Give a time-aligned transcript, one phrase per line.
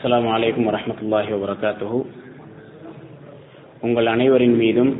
[0.00, 1.98] அஸ்ஸலாமு அலைக்கும் வரஹ்மத்துல்லாஹி வபரகாத்துஹு
[3.82, 4.92] உங்கள் அனைவரின் மீதும்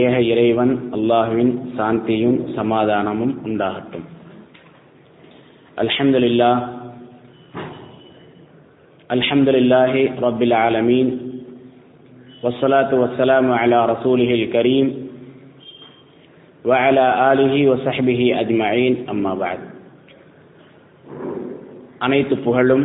[0.00, 4.06] ஏக இறைவன் அல்லாஹுவின் சாந்தியும் சமாதானமும் உண்டாகட்டும்
[5.78, 6.50] அல்ஹம்துலில்லா
[9.10, 11.12] அல்ஹம்துலில்லாஹி ரப்பில் ஆலமீன்
[12.42, 14.86] والصلاة والسلام على رسوله الكريم
[16.64, 19.60] وعلى آله وصحبه أجمعين أما بعد
[22.00, 22.84] அனைத்து புகழும்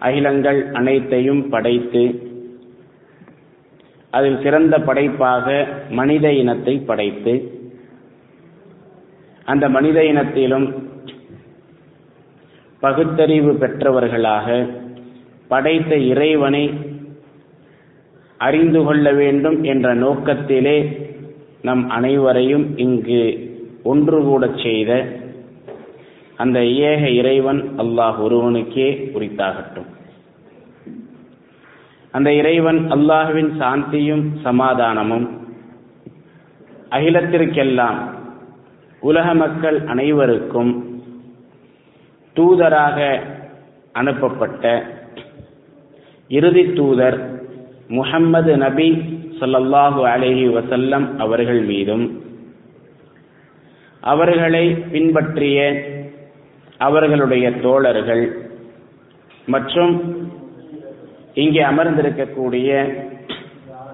[0.00, 2.02] அகிலங்கள் அனைத்தையும் படைத்து
[4.12, 5.46] அதில் சிறந்த படைப்பாக
[5.90, 7.34] மனித இனத்தை படைத்து
[9.46, 10.68] அந்த மனித இனத்திலும்
[12.82, 14.48] பகுத்தறிவு பெற்றவர்களாக
[15.50, 16.64] படைத்த இறைவனை
[18.40, 20.78] அறிந்து கொள்ள வேண்டும் என்ற நோக்கத்திலே
[21.62, 23.22] நம் அனைவரையும் இங்கு
[23.82, 24.92] ஒன்று கூட செய்த
[26.38, 26.58] அந்த
[26.90, 29.88] ஏக இறைவன் அல்லாஹ் ஒருவனுக்கே உரித்தாகட்டும்.
[32.14, 35.26] அந்த இறைவன் அல்லாஹுவின் சாந்தியும் சமாதானமும்
[36.90, 37.98] அகிலத்திற்கெல்லாம்
[39.02, 40.70] உலக மக்கள் அனைவருக்கும்
[42.36, 42.98] தூதராக
[43.94, 44.64] அனுப்பப்பட்ட
[46.30, 47.18] இறுதி தூதர்
[47.88, 48.88] முஹம்மது நபி
[49.40, 52.06] சொல்லல்லாஹு அலஹி வசல்லம் அவர்கள் மீதும்
[54.02, 55.58] அவர்களை பின்பற்றிய
[56.78, 58.24] அவர்களுடைய தோழர்கள்
[59.46, 59.92] மற்றும்
[61.34, 62.70] இங்கே அமர்ந்திருக்கக்கூடிய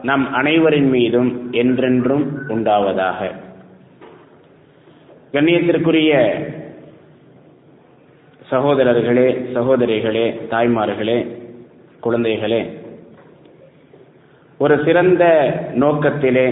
[0.02, 3.20] நம் அனைவரின் மீதும் என்றென்றும் உண்டாவதாக.
[5.32, 6.12] கண்ணியத்திற்குரிய
[8.50, 11.18] சகோதரர்களே சகோதரிகளே தாய்மார்களே
[12.02, 12.62] குழந்தைகளே
[14.58, 15.24] ஒரு சிறந்த
[15.74, 16.46] நோக்கத்திலே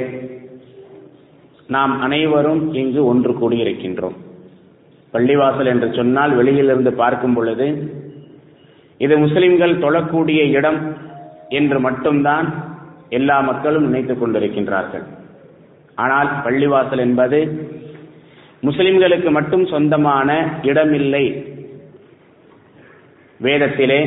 [1.66, 4.16] நாம் அனைவரும் இங்கு ஒன்று கூடியிருக்கின்றோம்.
[5.12, 7.66] பள்ளிவாசல் என்று சொன்னால் வெளியிலிருந்து பார்க்கும் பொழுது
[8.98, 10.96] இது முஸ்லிம்கள் தொழக்கூடிய இடம்
[11.48, 12.46] என்று மட்டும்தான்
[13.08, 15.04] எல்லா மக்களும் நினைத்துக் கொண்டிருக்கின்றார்கள்.
[15.94, 17.38] ஆனால் பள்ளிவாசல் என்பது
[18.62, 20.28] முஸ்லிம்களுக்கு மட்டும் சொந்தமான
[20.62, 21.24] இடமில்லை.
[23.40, 24.00] வேதத்திலே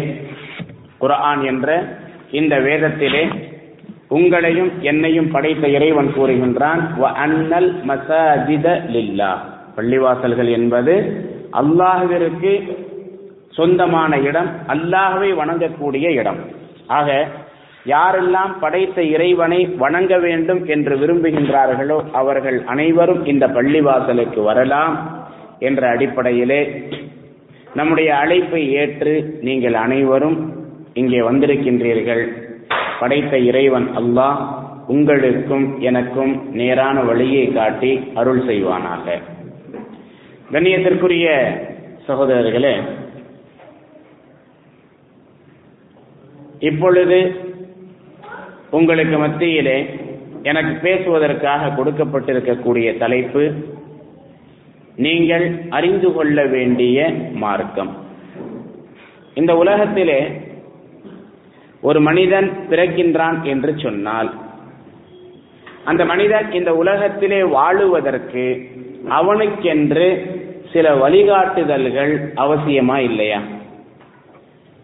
[1.01, 1.69] குரான் என்ற
[2.31, 3.23] இந்த வேதத்திலே
[4.09, 6.81] உங்களையும் என்னையும் படைத்த இறைவன் கூறுகின்றான்
[7.13, 9.31] அன்னல் மசாஜித லில்லா
[9.77, 10.93] பள்ளிவாசல்கள் என்பது
[11.61, 12.53] அல்லாஹுவிற்கு
[13.57, 16.39] சொந்தமான இடம் அல்லாஹுவை வணங்கக்கூடிய இடம்.
[16.99, 17.09] ஆக
[17.93, 24.95] யாரெல்லாம் படைத்த இறைவனை வணங்க வேண்டும் என்று விரும்புகின்றார்களோ அவர்கள் அனைவரும் இந்த பள்ளிவாசலுக்கு வரலாம்
[25.67, 26.61] என்ற அடிப்படையிலே
[27.79, 29.13] நம்முடைய அழைப்பை ஏற்று
[29.47, 30.37] நீங்கள் அனைவரும்
[31.01, 32.23] இங்கே வந்திருக்கின்றீர்கள்.
[32.99, 34.41] படைத்த இறைவன் அல்லாஹ்
[34.93, 39.05] உங்களுக்கும் எனக்கும் நேரான வழியை காட்டி அருள் செய்வானாக.
[40.51, 41.27] கண்ணியத்திற்குரிய
[42.07, 42.81] சகோதரர்களே
[46.59, 47.35] இப்பொழுது
[48.71, 49.99] உங்களுக்கு மத்தியிலே
[50.43, 53.53] எனக்கு பேசுவதற்காக கொடுக்கப்பட்டிருக்கக்கூடிய தலைப்பு
[54.95, 58.05] நீங்கள் அறிந்து கொள்ள வேண்டிய மார்க்கம்.
[59.33, 60.41] இந்த உலகத்திலே
[61.81, 64.33] ஒரு மனிதன் பிறக்கின்றான் என்று சொன்னால்
[65.83, 68.73] அந்த மனிதன் இந்த உலகத்திலே வாழுவதற்கு
[69.09, 70.33] அவனுக்கென்று
[70.75, 73.41] சில வழிகாட்டுதல்கள் அவசியமா இல்லையா?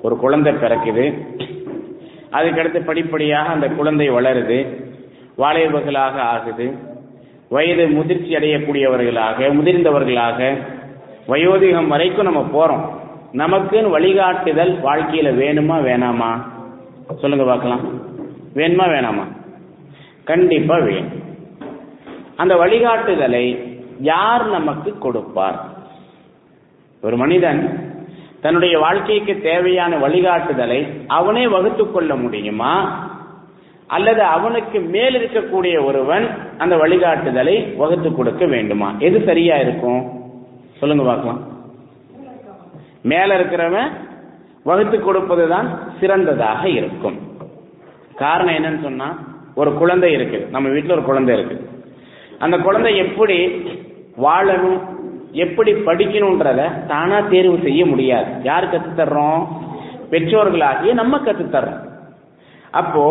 [0.01, 1.17] ஒரு குழந்தை பிறக்குது.
[2.31, 4.89] அதுக்கடுத்து படிப்படியாக அந்த குழந்தை வளருது.
[5.37, 6.73] வாலிபர்களாக ஆகுது.
[7.49, 10.57] வயது முதிர்ச்சி அடையக்கூடியவர்களாக முதிர்ந்தவர்களாக
[11.27, 12.89] வயோதிகம் வரைக்கும் நம்ம போறோம்.
[13.37, 16.41] நமக்குன்னு வழிகாட்டுதல் வாழ்க்கையில வேணுமா வேணாமா?
[17.17, 17.99] சொல்லுங்க பார்க்கலாம்.
[18.55, 19.23] வேணுமா வேணாமா?
[20.23, 21.23] கண்டிப்பா வேணும்.
[22.35, 25.70] அந்த வழிகாட்டுதலை யார் நமக்கு கொடுப்பார்?
[27.01, 27.89] ஒரு மனிதன்
[28.41, 33.09] தன்னுடைய வாழ்க்கைக்கு தேவையான வழிகாட்டுதலை அவனே வகுத்து கொள்ள முடியுமா?
[33.87, 38.95] அல்லது அவனுக்கு மேல் இருக்கக்கூடிய ஒருவன் அந்த வழிகாட்டுதலை வகுத்து கொடுக்க வேண்டுமா?
[38.99, 40.11] எது சரியா இருக்கும்?
[40.77, 41.47] சொல்லுங்க பார்க்கலாம்.
[43.01, 43.91] மேல இருக்கிறவன்
[44.63, 45.67] வகுத்து கொடுப்பதுதான்
[45.99, 47.19] சிறந்ததாக இருக்கும்.
[48.15, 49.17] காரணம் என்னன்னு சொன்னா
[49.55, 50.47] ஒரு குழந்தை இருக்கு.
[50.51, 51.69] நம்ம வீட்டில் ஒரு குழந்தை இருக்கு.
[52.39, 53.47] அந்த குழந்தை எப்படி
[54.17, 54.90] வாழணும்?
[55.31, 58.43] எப்படி படிக்கணும்ன்றத தானா தேர்வு செய்ய முடியாது.
[58.43, 59.47] யார் கத்துத்தர்றோம்?
[60.11, 61.89] பெற்றோர்களாகிய நம்ம கத்துத்தர்றோம்.
[62.71, 63.05] அப்போ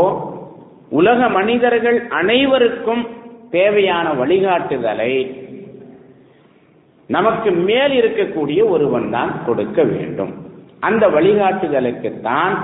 [0.90, 3.06] உலக மனிதர்கள் அனைவருக்கும்
[3.50, 5.38] தேவையான வழிகாட்டுதலை
[7.06, 10.34] நமக்கு மேல் இருக்கக்கூடிய ஒருவன் தான் கொடுக்க வேண்டும்.
[10.80, 12.58] அந்த வழிகாட்டுதலுக்குத்தான்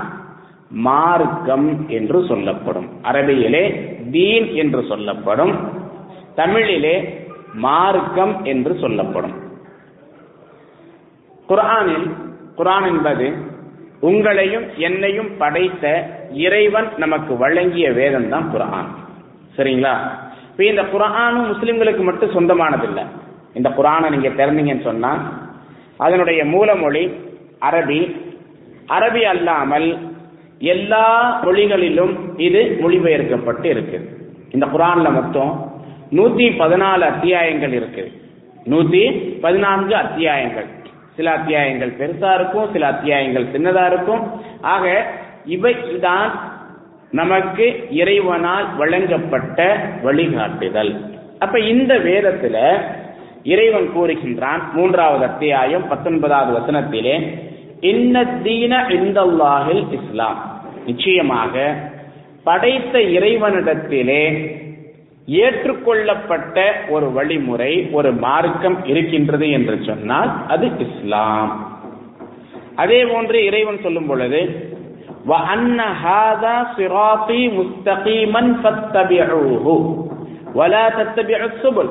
[0.69, 2.89] மார்க்கம் என்று சொல்லப்படும்.
[3.03, 5.71] அரபியிலே தீன் என்று சொல்லப்படும்.
[6.35, 9.46] தமிழிலே மார்க்கம் என்று சொல்லப்படும்.
[11.47, 12.07] குரானில்
[12.57, 13.33] குரான் என்பது
[14.01, 18.89] உங்களையும் என்னையும் படைத்த இறைவன் நமக்கு வழங்கிய வேதம் தான் குரான்
[19.57, 19.93] சரிங்களா?
[20.51, 23.05] இப்ப இந்த குரானும் முஸ்லிம்களுக்கு மட்டும் சொந்தமானதில்லை.
[23.53, 25.31] இந்த குரானை நீங்க திறந்தீங்கன்னு சொன்னா
[25.97, 27.03] அதனுடைய மூலமொழி
[27.61, 28.15] அரபி.
[28.87, 29.97] அரபி அல்லாமல்
[30.59, 34.17] எல்லா மொழிகளிலும் இது மொழிபெயர்க்கப்பட்டு இருக்கு.
[34.49, 35.71] இந்த குரான்ல மொத்தம்
[36.11, 38.11] நூத்தி பதினாலு அத்தியாயங்கள் இருக்கு.
[38.65, 39.03] நூத்தி
[39.39, 40.65] பதினான்கு அத்தியாயங்கள்.
[41.17, 44.23] சில அத்தியாயங்கள் பெருசா இருக்கும் சில அத்தியாயங்கள் சின்னதா இருக்கும்.
[44.73, 44.85] ஆக
[45.55, 45.75] இவை
[46.05, 46.31] தான்
[47.11, 47.65] நமக்கு
[48.01, 49.59] இறைவனால் வழங்கப்பட்ட
[50.03, 50.93] வழிகாட்டுதல்.
[51.39, 52.57] அப்ப இந்த வேதத்துல
[53.43, 57.15] இறைவன் கூறுகின்றான் மூன்றாவது அத்தியாயம் பத்தொன்பதாவது வசனத்திலே
[57.91, 60.39] இன்னத்தீன இந்தல்லாஹில் இஸ்லாம்.
[60.85, 61.53] நிச்சயமாக
[62.43, 64.23] படைத்த இறைவனிடத்திலே
[65.40, 66.56] ஏற்றுக்கொள்ளப்பட்ட
[66.88, 71.52] ஒரு வழிமுறை ஒரு மார்க்கம் இருக்கின்றது என்று சொன்னால் அது இஸ்லாம்
[72.76, 74.42] அதே போன்று இறைவன் சொல்லும் பொழுது
[75.26, 79.66] وَأَنَّ هَذَا صِرَاطِي مُسْتَقِيمًا فَاتَّبِعُوهُ
[80.54, 81.86] وَلَا تَتَّبِعُوا السُّبُلَ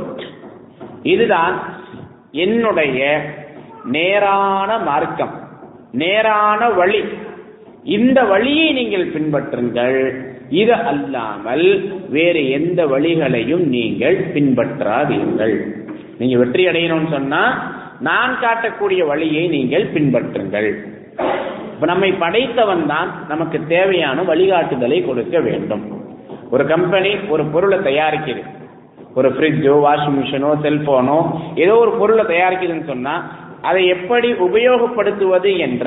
[1.04, 1.56] இதுதான்
[2.38, 3.00] என்னுடைய
[3.86, 5.34] நேரான மார்க்கம்
[5.94, 7.02] நேரான வழி
[7.90, 10.00] இந்த வழியை நீங்கள் பின்பற்றுங்கள்
[10.49, 11.67] இது அல்லாமல்
[12.09, 15.57] வேறு எந்த வழிகளையும் நீங்கள் பின்பற்றாதீர்கள்.
[16.19, 17.43] நீங்க வெற்றி அடையணும்னு சொன்னா
[18.01, 20.71] நான் காட்டக்கூடிய வழியை நீங்கள் பின்பற்றுங்கள்.
[21.75, 25.85] இப்ப நம்மை படைத்தவன் தான் நமக்கு தேவையான வழிகாட்டுதலை கொடுக்க வேண்டும்.
[26.51, 28.43] ஒரு கம்பெனி ஒரு பொருளை தயாரிக்குது.
[29.15, 31.19] ஒரு ஃப்ரிட்ஜோ வாஷிங் மிஷினோ செல்போனோ
[31.55, 33.15] ஏதோ ஒரு பொருளை தயாரிக்குதுன்னு சொன்னா
[33.63, 35.87] அதை எப்படி உபயோகப்படுத்துவது என்ற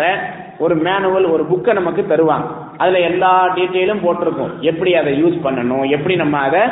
[0.57, 2.47] ஒரு மேனுவல் ஒரு புக்கை நமக்கு தருவாங்க.
[2.81, 4.53] அதுல எல்லா டீட்டெயிலும் போட்டிருக்கும்.
[4.69, 5.85] எப்படி அதை யூஸ் பண்ணணும்?
[5.95, 6.63] எப்படி நம்ம அதை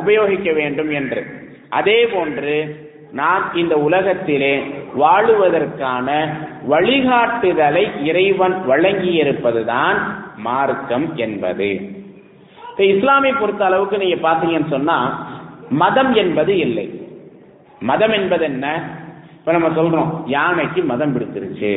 [0.00, 1.22] உபயோகிக்க வேண்டும் என்று.
[1.78, 2.56] அதே போன்று
[3.20, 4.52] நாம் இந்த உலகத்திலே
[5.00, 6.08] வாழுவதற்கான
[6.72, 9.98] வழிகாட்டுதலை இறைவன் வழங்கியிருப்பதுதான்
[10.46, 11.70] மார்க்கம் என்பது.
[12.70, 14.98] இப்போ இஸ்லாமை பொறுத்த அளவுக்கு நீங்க பாத்தீங்கன்னு சொன்னா
[15.82, 16.86] மதம் என்பது இல்லை.
[17.90, 18.66] மதம் என்பது என்ன?
[19.38, 21.72] இப்ப நம்ம சொல்றோம் யானைக்கு மதம் பிடிச்சிருச்சு.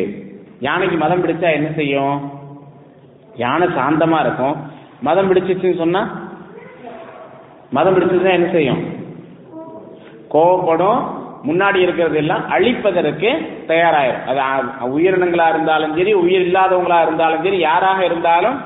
[0.59, 2.34] யானைக்கு மதம் பிடிச்சா என்ன செய்யும்?
[3.35, 4.55] யானை சாந்தமா இருக்கும்.
[5.01, 6.29] மதம் பிடிச்சிச்சுன்னு சொன்னா
[7.71, 8.81] மதம் பிடிச்சிச்சுன்னா என்ன செய்யும்?
[10.31, 11.01] கோவப்படும்.
[11.47, 13.29] முன்னாடி இருக்கிறது எல்லாம் அழிப்பதற்கு
[13.67, 14.23] தயாராயிரும்.
[14.25, 18.57] அது உயிரினங்களா இருந்தாலும் சரி உயிர் இல்லாதவங்களா இருந்தாலும் சரி யாராக இருந்தாலும்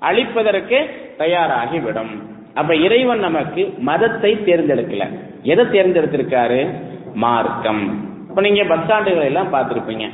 [0.00, 5.04] அழிப்பதற்கு தயாராகி விடும் அப்ப இறைவன் நமக்கு மதத்தை தேர்ந்தெடுக்கல.
[5.42, 6.68] எதை தேர்ந்தெடுத்திருக்காரு?
[7.14, 7.82] மார்க்கம்.
[8.28, 10.06] இப்ப நீங்க பஸ் ஸ்டாண்டுகளை எல்லாம் பார்த்திருப்பீங்க.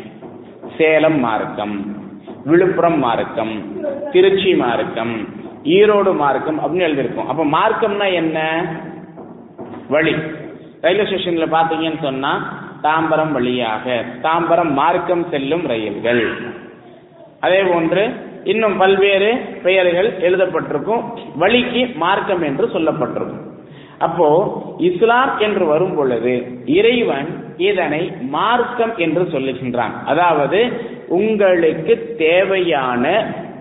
[0.77, 2.04] சேலம் மார்க்கம்.
[2.45, 3.55] விழுப்புரம் மார்க்கம்
[4.13, 5.15] திருச்சி மார்க்கம்
[5.77, 7.29] ஈரோடு மார்க்கம் அப்படின்னு எழுதியிருக்கும்.
[7.33, 8.39] அப்ப மார்க்கம்னா என்ன?
[9.89, 10.15] வழி.
[10.81, 12.33] ரயில்வே ஸ்டேஷன்ல பாத்தீங்கன்னு சொன்னா
[12.83, 16.25] தாம்பரம் வழியாக தாம்பரம் மார்க்கம் செல்லும் ரயில்கள்.
[17.41, 18.03] அதே போன்று
[18.45, 19.31] இன்னும் பல்வேறு
[19.63, 21.03] பெயர்கள் எழுதப்பட்டிருக்கும்.
[21.37, 23.44] வழிக்கு மார்க்கம் என்று சொல்லப்பட்டிருக்கும்.
[24.07, 24.29] அப்போ
[24.89, 26.35] இஸ்லாம் என்று வரும் பொழுது
[26.79, 27.29] இறைவன்
[27.69, 28.03] இதனை
[28.37, 29.95] மார்க்கம் என்று சொல்லுகின்றான்.
[30.13, 30.61] அதாவது
[31.19, 31.95] உங்களுக்கு
[32.27, 33.05] தேவையான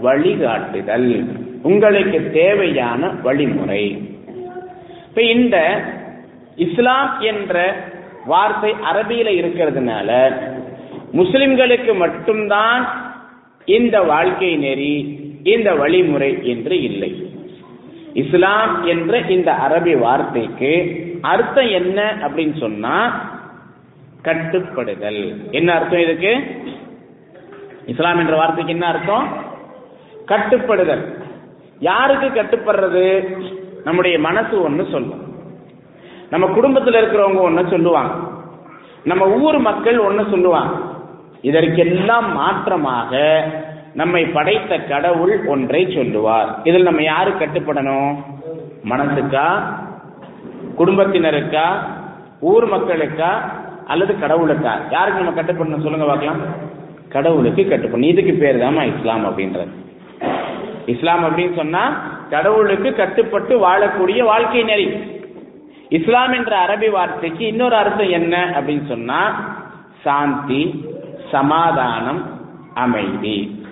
[0.08, 1.12] வழிகாட்டுதல்
[1.70, 3.84] உங்களுக்கு தேவையான வழிமுறை.
[5.08, 5.58] இப்ப இந்த
[6.66, 7.56] இஸ்லாம் என்ற
[8.32, 10.10] வார்த்தை அரபியில இருக்கிறதுனால
[11.20, 12.84] முஸ்லிம்களுக்கு மட்டும்தான்
[13.78, 14.96] இந்த வாழ்க்கை நெறி
[15.54, 17.12] இந்த வழிமுறை என்று இல்லை.
[18.14, 23.22] இஸ்லாம் என்ற இந்த அரபி வார்த்தைக்கு அர்த்தம் என்ன அப்படின்னு சொன்னா
[24.22, 25.52] கட்டுப்படுதல்.
[25.52, 26.44] என்ன அர்த்தம் இதுக்கு?
[27.86, 29.28] இஸ்லாம் என்ற வார்த்தைக்கு என்ன அர்த்தம்?
[30.26, 31.24] கட்டுப்படுதல்.
[31.80, 33.38] யாருக்கு கட்டுப்படுறது?
[33.84, 35.22] நம்முடைய மனசு ஒண்ணு சொல்லும்.
[36.30, 38.14] நம்ம குடும்பத்தில் இருக்கிறவங்க ஒண்ணு சொல்லுவாங்க.
[39.04, 40.78] நம்ம ஊர் மக்கள் ஒண்ணு சொல்லுவாங்க.
[41.42, 43.44] இதற்கெல்லாம் மாற்றமாக
[43.94, 46.60] நம்மை படைத்த கடவுள் ஒன்றை சொல்லுவார்.
[46.64, 48.16] இதில் நம்ம யாரு கட்டுப்படணும்?
[48.90, 49.62] மனசுக்கா?
[50.78, 51.66] குடும்பத்தினருக்கா?
[52.40, 53.30] ஊர் மக்களுக்கா?
[53.88, 54.72] அல்லது கடவுளுக்கா?
[54.92, 56.42] யாருக்கு நம்ம கட்டுப்படணும் சொல்லுங்க பார்க்கலாம்.
[57.10, 58.04] கடவுளுக்கு கட்டுப்படணும்.
[58.04, 59.68] இதுக்கு பேர் தாமா இஸ்லாம் அப்படின்றது.
[60.86, 65.22] இஸ்லாம் அப்படின்னு சொன்னா கடவுளுக்கு கட்டுப்பட்டு வாழக்கூடிய வாழ்க்கை நெறி.
[65.90, 69.50] இஸ்லாம் என்ற அரபி வார்த்தைக்கு இன்னொரு அர்த்தம் என்ன அப்படின்னு சொன்னா
[70.02, 70.86] சாந்தி
[71.32, 72.42] சமாதானம்
[72.74, 73.63] அமைதி.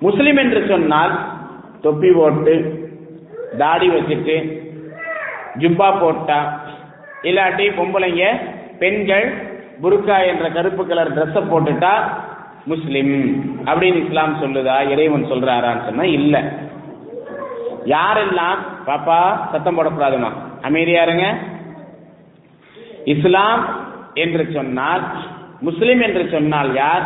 [0.00, 1.12] முஸ்லிம் என்று சொன்னால்
[1.82, 2.54] தொப்பி போட்டு
[3.58, 4.36] தாடி வச்சுட்டு
[5.58, 6.60] ஜுப்பா போட்டா
[7.22, 8.24] இல்லாட்டி பொம்பளைங்க
[8.78, 11.92] பெண்கள் புருக்கா என்ற கருப்பு கலர் ட்ரெஸ்ஸை போட்டுட்டா
[12.66, 13.44] முஸ்லிம்.
[13.64, 14.88] அப்படின்னு இஸ்லாம் சொல்லுதா?
[14.90, 16.42] இறைவன் சொல்றாரான்னு சொன்னா இல்ல.
[17.84, 20.30] யாரெல்லாம் பாப்பா சத்தம் போடக்கூடாதுமா?
[20.62, 21.38] அமைதியா இருங்க.
[23.04, 23.66] இஸ்லாம்
[24.14, 25.02] என்று சொன்னால்
[25.60, 27.04] முஸ்லிம் என்று சொன்னால் யார்?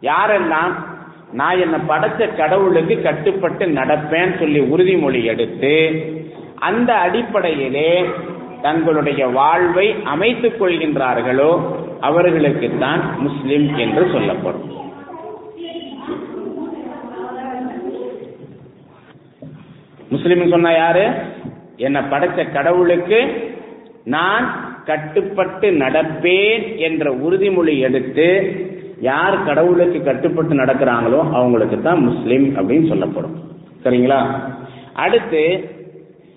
[0.00, 0.87] யாரெல்லாம்
[1.32, 6.02] நான் என்ன படைச்ச கடவுளுக்கு கட்டுப்பட்டு நடப்பேன் சொல்லி உறுதிமொழி எடுத்து
[6.54, 8.04] அந்த அடிப்படையிலே
[8.62, 11.60] தங்களுடைய வாழ்வை அமைத்துக் கொள்கின்றார்களோ
[12.00, 14.76] அவர்களுக்கு தான் முஸ்லிம் என்று சொல்லப்படும்.
[20.10, 21.10] முஸ்லிம் சொன்ன யாரு?
[21.76, 23.50] என்ன படைச்ச கடவுளுக்கு
[24.04, 28.58] நான் கட்டுப்பட்டு நடப்பேன் என்ற உறுதிமொழி எடுத்து
[29.00, 33.34] யார் கடவுளுக்கு கட்டுப்பட்டு நடக்கிறாங்களோ அவங்களுக்கு தான் முஸ்லீம் அப்படின்னு சொல்லப்படும்.
[33.84, 34.20] சரிங்களா?
[34.94, 35.70] அடுத்து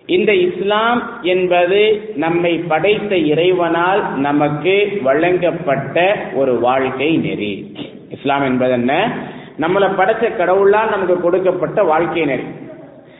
[0.05, 7.75] இந்த இஸ்லாம் என்பது நம்மை படைத்த இறைவனால் நமக்கு வழங்கப்பட்ட ஒரு வாழ்க்கை நெறி.
[8.09, 9.17] இஸ்லாம் என்பது என்ன?
[9.59, 12.43] நம்மளை படைத்த கடவுளால் நமக்கு கொடுக்கப்பட்ட வாழ்க்கை நெறி.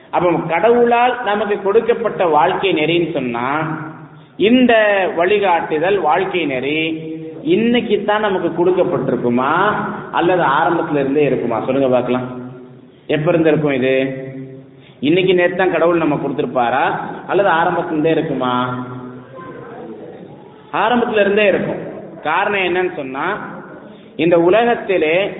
[0.10, 3.80] அப்போ கடவுளால் நமக்கு கொடுக்கப்பட்ட வாழ்க்கை நெறின்னு சொன்னா
[4.38, 4.74] இந்த
[5.18, 7.10] வழிகாட்டுதல் வாழ்க்கை நெறி
[7.44, 9.74] இன்னைக்கு தான் நமக்கு கொடுக்கப்பட்டிருக்குமா?
[10.12, 11.66] அல்லது ஆரம்பத்துல இருந்தே இருக்குமா?
[11.66, 12.42] சொல்லுங்க பார்க்கலாம்.
[13.08, 14.24] எப்ப இருந்து இருக்கும் இது?
[15.00, 17.00] இன்னைக்கு நேற்று தான் கடவுள் நம்ம கொடுத்திருப்பாரா?
[17.28, 18.84] அல்லது ஆரம்பத்துல இருந்தே இருக்குமா?
[20.74, 21.80] ஆரம்பத்துல இருந்தே இருக்கும்.
[22.24, 23.38] காரணம் என்னன்னு சொன்னா
[24.16, 25.32] இந்த உலகத்திலே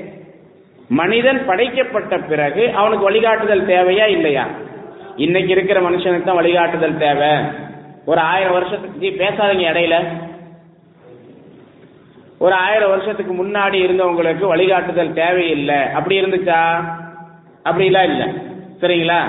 [0.88, 4.48] மனிதன் படைக்கப்பட்ட பிறகு அவனுக்கு வழிகாட்டுதல் தேவையா இல்லையா?
[5.16, 7.30] இன்னைக்கு இருக்கிற மனுஷனுக்கு தான் வழிகாட்டுதல் தேவை.
[8.06, 9.98] ஒரு ஆயிரம் வருஷத்துக்கு பேசாதீங்க இடையில.
[12.42, 15.92] ஒரு ஆயிரம் வருஷத்துக்கு முன்னாடி இருந்தவங்களுக்கு வழிகாட்டுதல் தேவையில்லை.
[15.92, 16.62] அப்படி இருந்துச்சா?
[17.66, 18.28] அப்படிலாம் இல்லை.
[18.82, 19.20] சரிங்களா?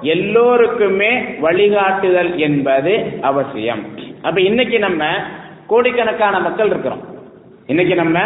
[0.00, 3.84] எல்லோருக்குமே வழிகாட்டுதல் என்பது அவசியம்.
[4.22, 5.06] அப்ப இன்னைக்கு நம்ம
[5.66, 7.02] கோடிக்கணக்கான மக்கள் இருக்கிறோம்.
[7.66, 8.20] இன்னைக்கு நம்ம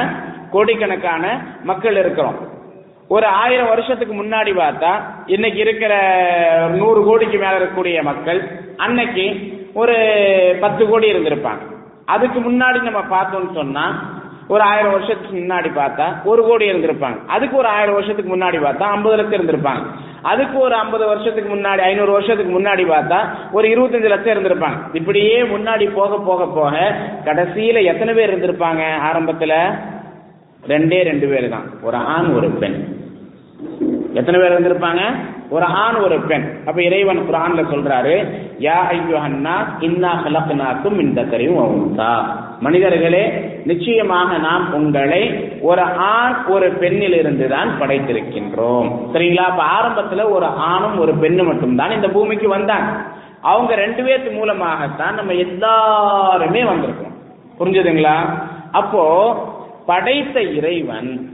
[0.51, 2.49] கோடிக்கணக்கான மக்கள் இருக்கிறோம்.
[3.09, 5.95] ஒரு ஆயிரம் வருஷத்துக்கு முன்னாடி பார்த்தா இன்னைக்கு இருக்கிற
[6.75, 9.97] நூறு கோடிக்கு மேல இருக்கக்கூடிய மக்கள் அன்னைக்கு ஒரு
[10.61, 11.71] பத்து கோடி இருந்திருப்பாங்க.
[12.05, 14.15] அதுக்கு முன்னாடி நம்ம பார்த்தோம்னு சொன்னா
[14.49, 17.27] ஒரு ஆயிரம் வருஷத்துக்கு முன்னாடி பார்த்தா ஒரு கோடி இருந்திருப்பாங்க.
[17.27, 19.83] அதுக்கு ஒரு ஆயிரம் வருஷத்துக்கு முன்னாடி பார்த்தா ஐம்பது லட்சம் இருந்திருப்பாங்க.
[20.23, 24.79] அதுக்கு ஒரு ஐம்பது வருஷத்துக்கு முன்னாடி ஐநூறு வருஷத்துக்கு முன்னாடி பார்த்தா ஒரு இருபத்தஞ்சு லட்சம் இருந்திருப்பாங்க.
[24.93, 28.83] இப்படியே முன்னாடி போக போக போக கடைசியில எத்தனை பேர் இருந்திருப்பாங்க
[29.13, 29.79] ஆரம்பத்துல?
[30.67, 31.71] ரெண்டே ரெண்டு பேர் தான்.
[31.83, 32.92] ஒரு ஆண் ஒரு பெண்.
[34.15, 35.03] எத்தனை பேர் இருந்திருப்பாங்க?
[35.51, 36.45] ஒரு ஆண் ஒரு பெண்.
[36.67, 38.15] அப்ப இறைவன் குரான்ல சொல்றாரு
[38.59, 42.13] யா ஐயுஹன்னா இன்னா ஹலக்னாக்கும் இந்த கரையும் உண்டா
[42.61, 48.89] மனிதர்களே நிச்சயமாக நாம் உங்களை ஒரு ஆண் ஒரு பெண்ணில் இருந்து தான் படைத்திருக்கின்றோம்.
[49.13, 49.47] சரிங்களா?
[49.51, 52.91] அப்ப ஆரம்பத்துல ஒரு ஆணும் ஒரு பெண்ணு மட்டும்தான் இந்த பூமிக்கு வந்தாங்க.
[53.41, 57.17] அவங்க ரெண்டு பேர்த்து மூலமாகத்தான் நம்ம எல்லாருமே வந்திருக்கோம்.
[57.59, 58.17] புரிஞ்சுதுங்களா?
[58.73, 59.05] அப்போ
[59.87, 61.33] படைத்த இறைவன்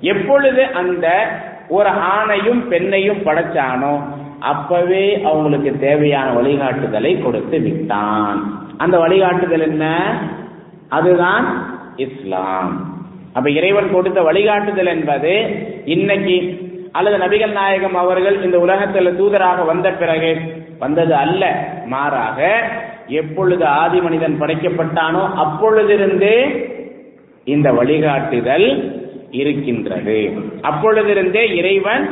[0.00, 1.26] எப்பொழுது அந்த
[1.68, 4.02] ஒரு ஆணையும் பெண்ணையும் படைச்சானோ
[4.40, 8.64] அப்பவே அவங்களுக்கு தேவையான வழிகாட்டுதலை கொடுத்து விட்டான்.
[8.78, 10.14] அந்த வழிகாட்டுதல் என்ன?
[10.88, 12.94] அதுதான் இஸ்லாம்.
[13.32, 15.46] அப்ப இறைவன் கொடுத்த வழிகாட்டுதல் என்பது
[15.84, 20.38] இன்னைக்கு அல்லது நபிகள் நாயகம் அவர்கள் இந்த உலகத்தில் தூதராக வந்த பிறகு
[20.78, 21.68] வந்தது அல்ல.
[21.86, 22.68] மாறாக
[23.06, 26.64] எப்பொழுது ஆதி மனிதன் படைக்கப்பட்டானோ அப்பொழுதிருந்து
[27.44, 29.04] இந்த வழிகாட்டுதல்
[29.42, 30.18] இருக்கின்றது.
[30.70, 32.04] அப்பொழுதிருந்தே இறைவன்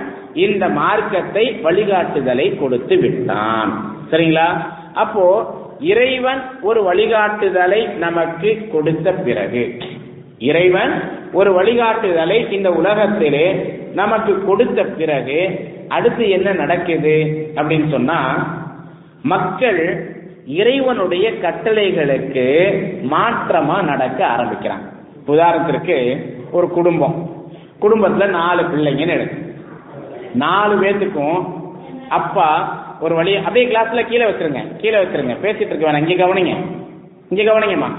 [0.45, 3.73] இந்த மார்க்கத்தை வழிகாட்டுதலை கொடுத்து விட்டான்.
[4.11, 4.49] சரிங்களா?
[5.03, 5.27] அப்போ
[5.93, 9.63] இறைவன் ஒரு வழிகாட்டுதலை நமக்கு கொடுத்த பிறகு
[10.51, 10.95] இறைவன்
[11.33, 13.47] ஒரு வழிகாட்டுதலை இந்த உலகத்திலே
[13.95, 15.39] நமக்கு கொடுத்த பிறகு
[15.97, 17.17] அடுத்து என்ன நடக்குது
[17.57, 18.19] அப்படின்னு சொன்னா
[19.33, 19.81] மக்கள்
[20.61, 22.47] இறைவனுடைய கட்டளைகளுக்கு
[23.13, 24.87] மாற்றமா நடக்க ஆரம்பிக்கிறாங்க.
[25.27, 25.99] உதாரணத்திற்கு
[26.55, 27.43] ஒரு குடும்பம்.
[27.81, 29.55] குடும்பத்துல நாலு பிள்ளைங்கன்னு எடுக்கும்
[30.35, 31.63] நாலு பேத்துக்கும்
[32.09, 32.51] அப்பா
[33.01, 34.77] ஒரு வழி அப்படியே கிளாஸ்ல கீழே வச்சிருங்க.
[34.77, 35.37] கீழே வச்சிருங்க.
[35.43, 36.09] பேசிட்டு இருக்க வேணாம்.
[36.09, 36.57] இங்க கவனிங்க.
[37.29, 37.93] இங்க கவனிங்கம்மா.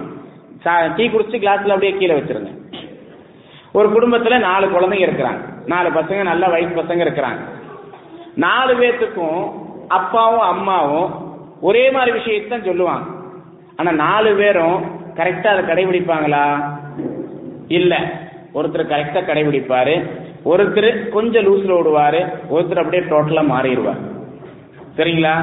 [0.96, 2.52] டீ குடிச்சு கிளாஸ்ல அப்படியே கீழே வச்சிருங்க.
[3.72, 5.40] ஒரு குடும்பத்துல நாலு குழந்தைங்க இருக்கிறாங்க.
[5.66, 7.40] நாலு பசங்க நல்ல வயசு பசங்க இருக்கிறாங்க.
[8.36, 9.52] நாலு பேத்துக்கும்
[9.88, 11.14] அப்பாவும் அம்மாவும்
[11.62, 13.10] ஒரே மாதிரி விஷயத்தான் சொல்லுவாங்க.
[13.76, 14.84] ஆனா நாலு பேரும்
[15.14, 16.74] கரெக்டா அதை கடைபிடிப்பாங்களா?
[17.68, 17.98] இல்லை.
[18.58, 19.96] ஒருத்தர் கரெக்டா கடைபிடிப்பாரு
[20.52, 22.22] ஒருத்தர் கொஞ்சம் லூஸ்ல விடுவாரு
[22.56, 24.04] ஒருத்தர் அப்படியே டோட்டலா மாறிடுவார்.
[24.98, 25.34] சரிங்களா?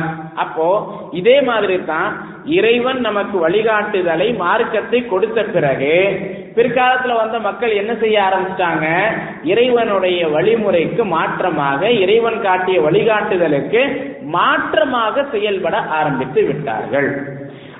[0.42, 0.66] அப்போ
[1.20, 2.12] இதே மாதிரி தான்
[2.58, 5.96] இறைவன் நமக்கு வழிகாட்டுதலை மார்க்கத்தை கொடுத்த பிறகு
[6.56, 8.86] பிற்காலத்துல வந்த மக்கள் என்ன செய்ய ஆரம்பிச்சிட்டாங்க?
[9.52, 13.82] இறைவனுடைய வழிமுறைக்கு மாற்றமாக இறைவன் காட்டிய வழிகாட்டுதலுக்கு
[14.36, 17.10] மாற்றமாக செயல்பட ஆரம்பித்து விட்டார்கள்.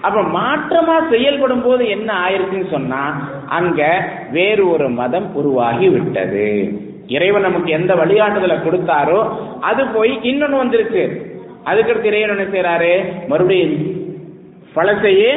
[0.06, 3.02] அப்ப மாற்றமா செயல்படும் போது என்ன ஆயிருக்குன்னு சொன்னா
[3.58, 3.80] அங்க
[4.36, 6.48] வேறு ஒரு மதம் உருவாகி விட்டது.
[7.06, 9.20] இறைவன் நமக்கு எந்த வழிகாட்டுதலை கொடுத்தாரோ
[9.60, 11.02] அது போய் இன்னொன்னு வந்திருக்கு.
[11.70, 12.92] அதுக்கடுத்து இறைவன் என்ன செய்யறாரு
[13.28, 13.76] மறுபடியும்
[14.76, 15.32] பழசையே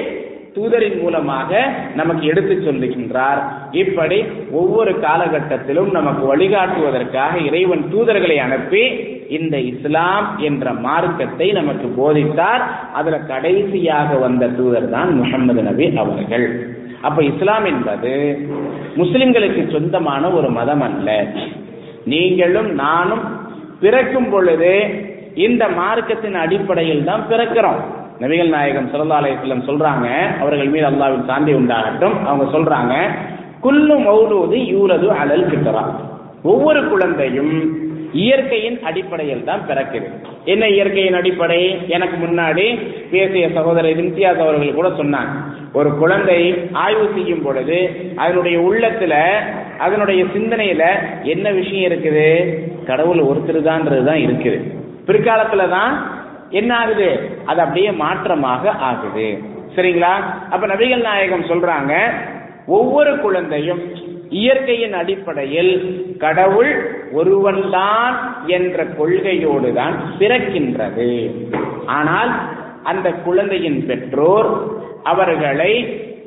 [0.55, 1.51] தூதரின் மூலமாக
[1.95, 3.39] நமக்கு எடுத்து சொல்லுகின்றார்.
[3.71, 4.17] இப்படி
[4.51, 8.83] ஒவ்வொரு காலகட்டத்திலும் நமக்கு வழிகாட்டுவதற்காக இறைவன் தூதர்களை அனுப்பி
[9.37, 12.63] இந்த இஸ்லாம் என்ற மார்க்கத்தை நமக்கு போதித்தார்.
[12.93, 16.47] அதுல கடைசியாக வந்த தூதர் தான் முகமது நபி அவர்கள்.
[17.01, 18.13] அப்ப இஸ்லாம் என்பது
[19.01, 21.27] முஸ்லிம்களுக்கு சொந்தமான ஒரு மதம் அல்ல.
[22.13, 23.23] நீங்களும் நானும்
[23.79, 24.73] பிறக்கும் பொழுது
[25.33, 27.79] இந்த மார்க்கத்தின் அடிப்படையில் தான் பிறக்கிறோம்.
[28.19, 30.07] நபிகள் நாயகம் சல்லா அலையம் சொல்றாங்க
[30.41, 32.15] அவர்கள் மீது அல்லாவின் சாந்தி உண்டாகட்டும்.
[32.27, 32.93] அவங்க சொல்றாங்க
[33.65, 35.83] குல்லு மௌலூது யூரது அலல் கிட்டரா
[36.43, 37.53] ஒவ்வொரு குழந்தையும்
[38.23, 40.07] இயற்கையின் அடிப்படையில் தான் பிறக்குது
[40.51, 41.61] என்ன இயற்கையின் அடிப்படை?
[41.95, 42.65] எனக்கு முன்னாடி
[43.11, 45.33] பேசிய சகோதரர் இம்தியாஸ் அவர்கள் கூட சொன்னாங்க.
[45.73, 46.37] ஒரு குழந்தை
[46.83, 47.79] ஆய்வு செய்யும் பொழுது
[48.15, 49.13] அதனுடைய உள்ளத்துல
[49.85, 50.83] அதனுடைய சிந்தனையில
[51.33, 52.27] என்ன விஷயம் இருக்குது?
[52.85, 54.59] கடவுள் ஒருத்தர் தான் இருக்குது.
[55.07, 55.93] பிற்காலத்துல தான்
[56.59, 57.09] என்ன ஆகுது?
[57.45, 59.27] அது அப்படியே மாற்றமாக ஆகுது.
[59.75, 60.13] சரிங்களா?
[60.53, 61.93] அப்ப நபிகள் நாயகம் சொல்றாங்க
[62.77, 63.81] ஒவ்வொரு குழந்தையும்
[64.29, 65.73] இயற்கையின் அடிப்படையில்
[66.17, 66.73] கடவுள்
[67.13, 68.15] ஒருவன்தான்
[68.47, 71.11] என்ற கொள்கையோடு தான் பிறக்கின்றது.
[71.85, 72.31] ஆனால்
[72.83, 74.49] அந்த குழந்தையின் பெற்றோர்
[75.03, 75.71] அவர்களை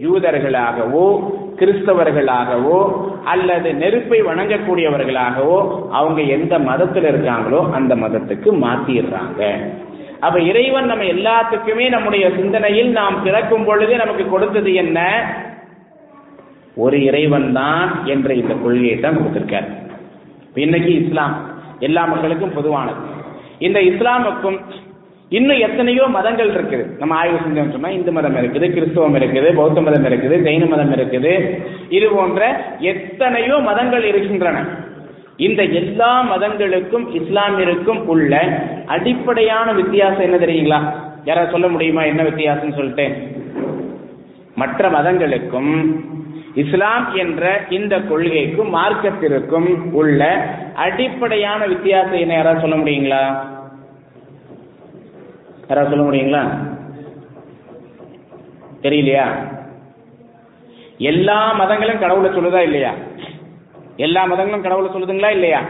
[0.03, 2.79] யூதர்களாகவோ கிறிஸ்தவர்களாகவோ
[3.25, 9.43] அல்லது நெருப்பை வணங்கக்கூடியவர்களாகவோ அவங்க எந்த மதத்தில் இருக்காங்களோ அந்த மதத்துக்கு மாத்திடுறாங்க.
[10.21, 14.99] அப்ப இறைவன் நம்ம எல்லாத்துக்குமே நம்முடைய சிந்தனையில் நாம் பிறக்கும் பொழுது நமக்கு கொடுத்தது என்ன?
[16.85, 19.69] ஒரு இறைவன் தான் என்ற இந்த கொள்கையை தான் கொடுத்திருக்கார்
[20.65, 21.35] இன்னைக்கு இஸ்லாம்
[21.87, 23.01] எல்லா மக்களுக்கும் பொதுவானது.
[23.67, 24.59] இந்த இஸ்லாமுக்கும்
[25.39, 26.85] இன்னும் எத்தனையோ மதங்கள் இருக்குது.
[27.01, 31.33] நம்ம ஆய்வு செஞ்சோம் சொன்னா இந்து மதம் இருக்குது கிறிஸ்துவம் இருக்குது பௌத்த மதம் இருக்குது ஜெயின மதம் இருக்குது.
[31.97, 32.43] இது போன்ற
[32.93, 34.63] எத்தனையோ மதங்கள் இருக்கின்றன.
[35.47, 38.35] இந்த எல்லா மதங்களுக்கும் இஸ்லாமிற்கும் உள்ள
[38.95, 40.81] அடிப்படையான வித்தியாசம் என்ன தெரியுங்களா?
[41.29, 43.07] யாராவது சொல்ல முடியுமா என்ன வித்தியாசம் சொல்லிட்டு?
[44.63, 45.73] மற்ற மதங்களுக்கும்
[46.63, 50.23] இஸ்லாம் என்ற இந்த கொள்கைக்கும் மார்க்கத்திற்கும் உள்ள
[50.75, 52.35] அடிப்படையான வித்தியாசம் என்ன?
[52.35, 53.23] யாராவது சொல்ல முடியுங்களா?
[55.69, 56.43] யாராவது சொல்ல முடியுங்களா?
[58.83, 59.27] தெரியலையா?
[60.99, 62.93] எல்லா மதங்களும் கடவுளை சொல்லுதா இல்லையா?
[63.97, 65.61] எல்லா மதங்களும் கடவுளை சொல்லுதுங்களா இல்லையா?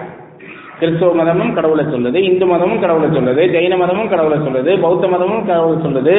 [0.79, 5.79] கிறிஸ்துவ மதமும் கடவுளை சொல்லுது இந்து மதமும் கடவுளை சொல்லுது ஜெயின மதமும் கடவுளை சொல்லுது பௌத்த மதமும் கடவுளை
[5.87, 6.15] சொல்லுது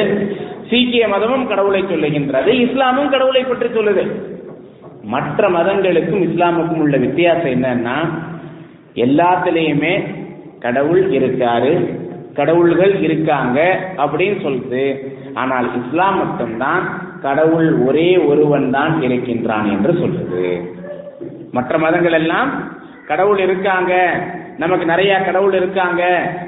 [0.70, 4.04] சீக்கிய மதமும் கடவுளை சொல்லுகின்றது இஸ்லாமும் கடவுளை பற்றி சொல்லுது.
[5.04, 7.96] மற்ற மதங்களுக்கும் இஸ்லாமுக்கும் உள்ள வித்தியாசம் என்னன்னா
[8.94, 9.94] எல்லாத்துலேயுமே
[10.58, 11.98] கடவுள் இருக்காரு
[12.34, 13.58] கடவுள்கள் இருக்காங்க
[13.96, 14.84] அப்படின்னு சொல்லுது
[15.34, 16.84] ஆனால் இஸ்லாம் மட்டும்தான்
[17.20, 20.44] கடவுள் ஒரே ஒருவன் தான் இருக்கின்றான் என்று சொல்லுது
[21.52, 22.50] மற்ற மதங்கள் எல்லாம்
[23.06, 23.92] கடவுள் இருக்காங்க
[24.56, 26.02] நமக்கு நிறைய கடவுள் இருக்காங்க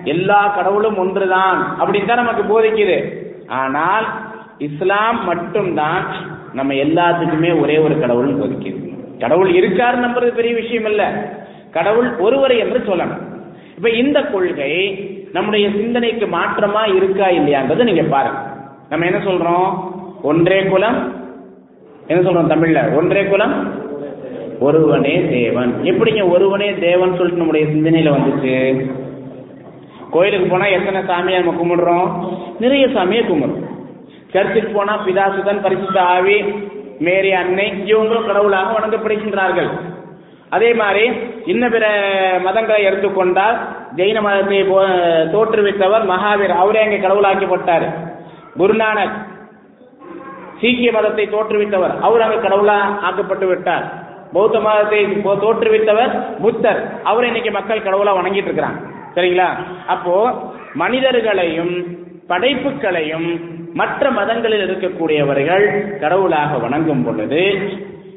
[0.05, 2.97] எல்லா கடவுளும் ஒன்றுதான் அப்படின்னு தான் நமக்கு போதிக்குது.
[3.47, 4.07] ஆனால்
[4.59, 6.07] இஸ்லாம் மட்டும்தான்
[6.53, 11.33] நம்ம எல்லாத்துக்குமே ஒரே ஒரு கடவுள் போதிக்குது கடவுள் இருக்காரு நம்புறது பெரிய விஷயம் இல்ல.
[11.71, 13.23] கடவுள் ஒருவர் என்று சொல்லணும்.
[13.77, 14.73] இப்ப இந்த கொள்கை
[15.33, 18.39] நம்முடைய சிந்தனைக்கு மாற்றமா இருக்கா இல்லையான்றது நீங்க பாருங்க.
[18.89, 19.93] நம்ம என்ன சொல்றோம்?
[20.23, 21.15] ஒன்றே குலம்
[22.07, 22.95] என்ன சொல்றோம் தமிழ்ல?
[22.95, 23.81] ஒன்றே குலம்
[24.61, 25.75] ஒருவனே தேவன்.
[25.83, 28.85] எப்படிங்க ஒருவனே தேவன் சொல்லிட்டு நம்முடைய சிந்தனையில வந்துச்சு?
[30.11, 32.35] கோயிலுக்கு போனா எத்தனை சாமியை நம்ம கும்பிடுறோம்?
[32.61, 33.72] நிறைய சாமியை கும்பிடுறோம்.
[34.35, 36.37] சர்ச்சுக்கு போனா பிதாசுதன் பரிசுத்த ஆவி
[37.07, 39.71] மேரி அன்னை இவங்களும் கடவுளாக வணங்கப்படுகின்றார்கள்.
[40.57, 41.05] அதே மாதிரி
[41.53, 41.85] இன்ன பிற
[42.47, 43.57] மதங்களை எடுத்துக்கொண்டால்
[43.99, 44.59] ஜெயின மதத்தை
[45.35, 46.55] தோற்றுவித்தவர் மகாவீர்.
[46.63, 47.87] அவரே அங்கே கடவுளாக்கப்பட்டார்.
[48.61, 49.17] குருநானக்
[50.61, 51.95] சீக்கிய மதத்தை தோற்றுவித்தவர்.
[52.07, 53.87] அவர் அங்கு கடவுளா ஆக்கப்பட்டு விட்டார்.
[54.35, 55.01] பௌத்த மதத்தை
[55.45, 56.13] தோற்றுவித்தவர்
[56.45, 56.81] புத்தர்.
[57.11, 58.81] அவர் இன்னைக்கு மக்கள் கடவுளா வணங்கிட்டு இருக்கிறாங்க.
[59.17, 59.49] சரிங்களா?
[59.95, 60.15] அப்போ
[60.83, 61.75] மனிதர்களையும்
[62.31, 63.31] படைப்புகளையும்
[63.75, 65.65] மற்ற மதங்களில் இருக்கக்கூடியவர்கள்
[66.01, 67.43] கடவுளாக வணங்கும் பொழுது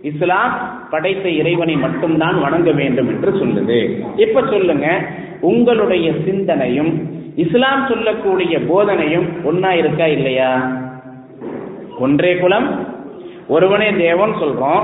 [0.10, 0.54] இஸ்லாம்
[0.90, 3.80] படைத்த இறைவனை மட்டும்தான் வணங்க வேண்டும் என்று சொல்லுது.
[4.16, 4.88] இப்ப சொல்லுங்க
[5.42, 6.92] உங்களுடைய சிந்தனையும்
[7.36, 10.52] இஸ்லாம் சொல்லக்கூடிய போதனையும் ஒன்னா இருக்கா இல்லையா?
[12.00, 12.68] ஒன்றே குலம்
[13.48, 14.84] ஒருவனே தேவன் சொல்றோம்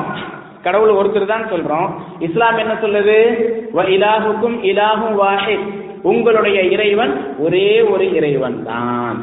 [0.61, 1.87] கடவுள் ஒருத்தர் தான் சொல்றோம்.
[2.19, 3.17] இஸ்லாம் என்ன சொல்லுது?
[3.95, 5.67] இலாஹுக்கும் இலாஹும் வாஹித்.
[6.01, 9.19] உங்களுடைய இறைவன் ஒரே ஒரு இறைவன் தான்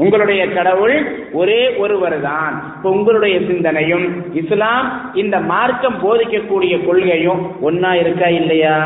[0.00, 0.94] உங்களுடைய கடவுள்
[1.32, 2.54] ஒரே ஒருவர் தான்
[2.90, 8.76] உங்களுடைய சிந்தனையும் இஸ்லாம் இந்த மார்க்கம் போதிக்கக்கூடிய கொள்கையும் ஒன்னா இருக்கா இல்லையா?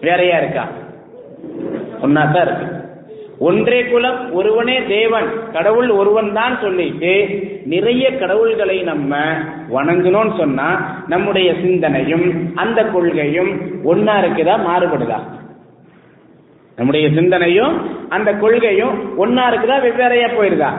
[0.00, 0.64] வேறையா இருக்கா?
[2.02, 2.66] ஒன்னா தான் இருக்கு.
[3.38, 5.26] ஒன்றே குலம் ஒருவனே தேவன்.
[5.52, 7.12] கடவுள் ஒருவன் தான் சொல்லிட்டு
[7.64, 9.12] நிறைய கடவுள்களை நம்ம
[9.70, 10.68] வணங்கணும்னு சொன்னா
[11.06, 13.50] நம்முடைய சிந்தனையும் அந்த கொள்கையும்
[13.84, 15.18] ஒன்னா இருக்குதா மாறுபடுதா?
[16.80, 20.70] நம்முடைய சிந்தனையும் அந்த கொள்கையும் ஒன்னா இருக்குதா வெவ்வேறையா போயிருதா?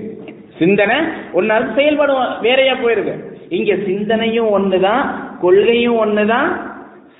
[0.59, 0.95] சிந்தனை
[1.33, 3.19] ஒன்னா இருக்கு செயல்பாடு வேறையா போயிருது.
[3.49, 5.05] இங்க சிந்தனையும் ஒண்ணுதான்
[5.41, 6.47] கொள்கையும் ஒண்ணுதான்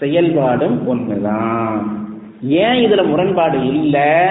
[0.01, 1.81] செயல்பாடும் ஒண்ணுதான்.
[2.41, 4.25] ஏன் இதுல முரண்பாடு இல்லை?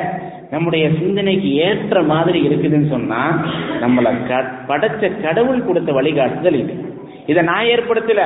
[0.50, 3.46] நம்முடைய சிந்தனைக்கு ஏற்ற மாதிரி இருக்குதுன்னு சொன்னா
[3.80, 6.74] நம்மள க- படைச்ச கடவுள் கொடுத்த வழிகாட்டுதல் இது.
[7.26, 8.22] இதை நான் ஏற்படுத்தல.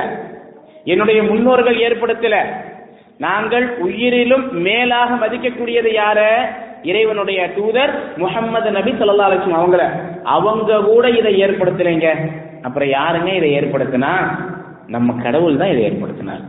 [0.83, 2.35] என்னுடைய முன்னோர்கள் ஏற்படுத்தல.
[3.17, 6.19] நாங்கள் உயிரிலும் மேலாக மதிக்கக்கூடியது யார?
[6.83, 9.89] இறைவனுடைய தூதர் முகம்மது நபி சொல்லா அலைஹி அவங்கள.
[10.23, 12.31] அவங்க கூட இதை ஏற்படுத்தலைங்க.
[12.61, 14.13] அப்புறம் யாருங்க இதை ஏற்படுத்தினா?
[14.87, 16.41] நம்ம கடவுள் தான் இதை ஏற்படுத்தினார்.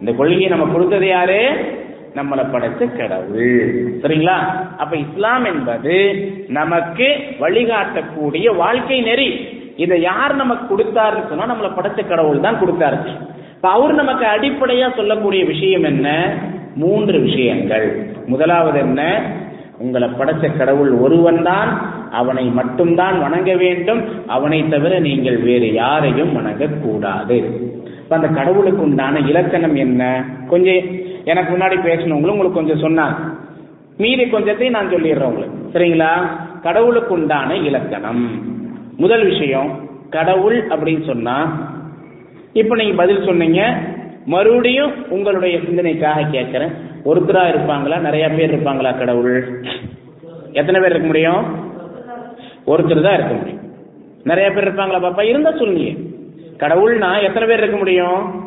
[0.00, 1.56] இந்த கொள்கையை நம்ம கொடுத்தது யாரு?
[2.14, 3.50] நம்மளை படைச்ச கடவுள்.
[4.02, 4.36] சரிங்களா?
[4.76, 5.96] அப்ப இஸ்லாம் என்பது
[6.48, 7.06] நமக்கு
[7.40, 9.58] வழிகாட்டக்கூடிய வாழ்க்கை நெறி.
[9.76, 13.16] இதை யார் நமக்கு கொடுத்தாருன்னு சொன்னா நம்மளை படைச்ச கடவுள் தான் கொடுத்தாரு.
[13.62, 16.36] இப்ப அவர் நமக்கு அடிப்படையா சொல்லக்கூடிய விஷயம் என்ன?
[16.74, 18.06] மூன்று விஷயங்கள்.
[18.26, 19.22] முதலாவது என்ன?
[19.78, 24.26] உங்களை படைச்ச கடவுள் ஒருவன் தான் அவனை மட்டும்தான் வணங்க வேண்டும்.
[24.26, 27.36] அவனை தவிர நீங்கள் வேறு யாரையும் வணங்கக்கூடாது
[27.98, 30.24] இப்ப அந்த கடவுளுக்கு உண்டான இலக்கணம் என்ன?
[30.48, 30.82] கொஞ்சம்
[31.24, 33.16] எனக்கு முன்னாடி பேசினவங்களும் உங்களுக்கு கொஞ்சம் சொன்னாங்க.
[33.96, 35.78] மீதி கொஞ்சத்தையும் நான் சொல்லிடுறேன் உங்களுக்கு.
[35.78, 36.12] சரிங்களா?
[36.62, 38.30] கடவுளுக்கு உண்டான இலக்கணம்.
[38.96, 41.70] முதல் விஷயம் கடவுள் அப்படின்னு சொன்னா
[42.52, 43.74] இப்ப நீங்க பதில் சொன்னீங்க.
[44.26, 46.72] மறுபடியும் உங்களுடைய சிந்தனைக்காக கேட்கிறேன்.
[47.04, 48.00] ஒருத்தரா இருப்பாங்களா?
[48.00, 49.64] நிறைய பேர் இருப்பாங்களா கடவுள்?
[50.52, 51.70] எத்தனை பேர் இருக்க முடியும்?
[52.66, 53.60] ஒருத்தர் தான் இருக்க முடியும்.
[54.24, 55.20] நிறைய பேர் இருப்பாங்களா பாப்பா?
[55.20, 56.00] இருந்தா சொல்லுங்க.
[56.58, 58.44] கடவுள்னா எத்தனை பேர் இருக்க முடியும்?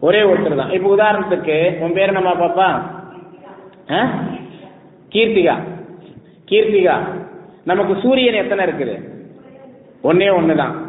[0.00, 0.70] ஒரே ஒருத்தர் தான்.
[0.70, 2.82] இப்ப உதாரணத்துக்கு உன் பேர் நம்ம பாப்பா?
[3.92, 4.12] ஆ?
[5.12, 5.54] கீர்த்திகா.
[6.50, 6.94] கீர்த்திகா
[7.64, 9.00] நமக்கு சூரியன் எத்தனை இருக்குது?
[10.04, 10.88] ஒன்னே ஒண்ணுதான்.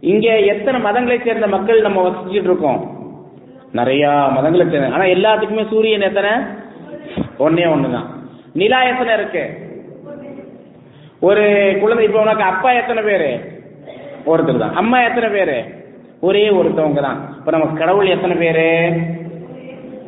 [0.00, 2.80] இங்க எத்தனை மதங்களை சேர்ந்த மக்கள் நம்ம வசிச்சுட்டு இருக்கோம்?
[3.72, 6.30] நிறைய மதங்களை சேர்ந்த ஆனா எல்லாத்துக்குமே சூரியன் எத்தனை?
[7.38, 8.06] ஒன்னே ஒண்ணுதான்.
[8.52, 9.44] நிலா எத்தனை இருக்கு?
[11.20, 13.56] ஒரு குழந்தை இப்ப உனக்கு அப்பா எத்தனை பேரு?
[14.26, 14.74] ஒருத்தர் தான்.
[14.74, 15.64] அம்மா எத்தனை பேரு?
[16.20, 17.34] ஒரே ஒருத்தவங்க தான்.
[17.38, 18.92] இப்ப நமக்கு கடவுள் எத்தனை பேரு?